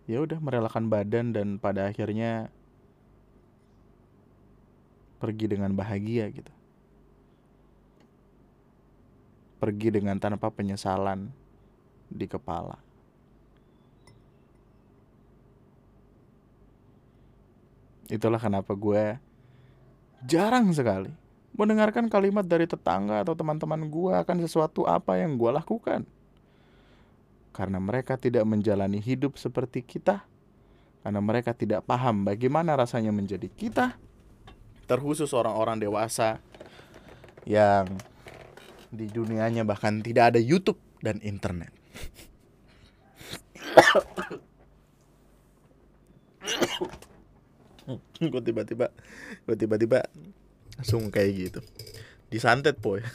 [0.09, 2.49] ya udah merelakan badan dan pada akhirnya
[5.21, 6.51] pergi dengan bahagia gitu.
[9.63, 11.31] Pergi dengan tanpa penyesalan
[12.11, 12.75] di kepala.
[18.11, 19.32] Itulah kenapa gue
[20.27, 26.09] jarang sekali mendengarkan kalimat dari tetangga atau teman-teman gue akan sesuatu apa yang gue lakukan.
[27.53, 30.25] Karena mereka tidak menjalani hidup seperti kita.
[31.05, 34.01] Karena mereka tidak paham bagaimana rasanya menjadi kita.
[34.89, 36.41] Terkhusus orang-orang dewasa
[37.45, 37.85] yang
[38.89, 41.73] di dunianya bahkan tidak ada YouTube dan internet.
[48.33, 48.91] gue tiba-tiba
[49.47, 50.07] gue tiba-tiba
[50.79, 51.61] langsung kayak gitu.
[52.31, 53.03] Disantet boy.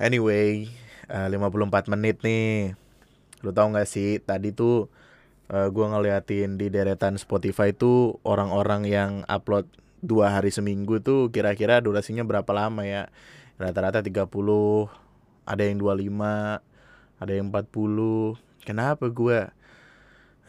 [0.00, 0.72] Anyway
[1.12, 2.72] uh, 54 menit nih.
[3.44, 4.88] Lu tau gak sih tadi tuh
[5.52, 9.68] uh, eh, gue ngeliatin di deretan Spotify tuh orang-orang yang upload
[10.00, 13.12] dua hari seminggu tuh kira-kira durasinya berapa lama ya?
[13.60, 14.24] Rata-rata 30
[15.44, 19.38] ada yang 25 ada yang 40 kenapa gue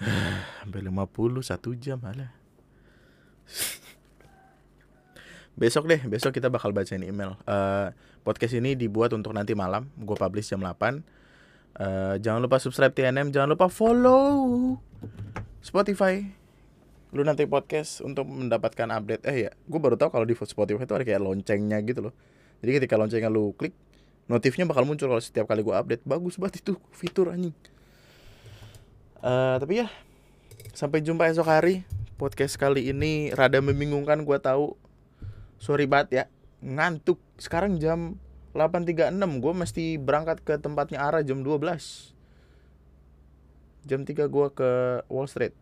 [0.62, 2.41] Sampai 50 satu jam malah
[5.52, 7.38] besok deh besok kita bakal bacain email.
[7.45, 7.91] Uh,
[8.26, 9.91] podcast ini dibuat untuk nanti malam.
[9.99, 10.72] Gue publish jam 8
[11.78, 14.78] uh, jangan lupa subscribe TNM jangan lupa follow
[15.62, 16.24] Spotify.
[17.12, 19.24] Lu nanti podcast untuk mendapatkan update.
[19.28, 22.14] Eh ya gue baru tahu kalau di Spotify itu ada kayak loncengnya gitu loh.
[22.64, 23.76] Jadi ketika loncengnya lu klik
[24.32, 26.04] notifnya bakal muncul kalau setiap kali gue update.
[26.08, 27.54] Bagus banget itu fitur anjing
[29.22, 29.88] uh, tapi ya
[30.74, 31.86] sampai jumpa esok hari.
[32.22, 34.78] Podcast kali ini rada membingungkan gue tahu.
[35.57, 36.24] Sorry banget ya
[36.61, 37.17] ngantuk.
[37.41, 38.22] Sekarang jam
[38.53, 42.13] 8.36 gue mesti berangkat ke tempatnya Ara jam 12
[43.82, 44.69] jam 3 gue ke
[45.09, 45.57] Wall Street.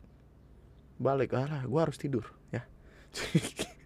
[0.99, 2.67] Balik lah gue harus tidur ya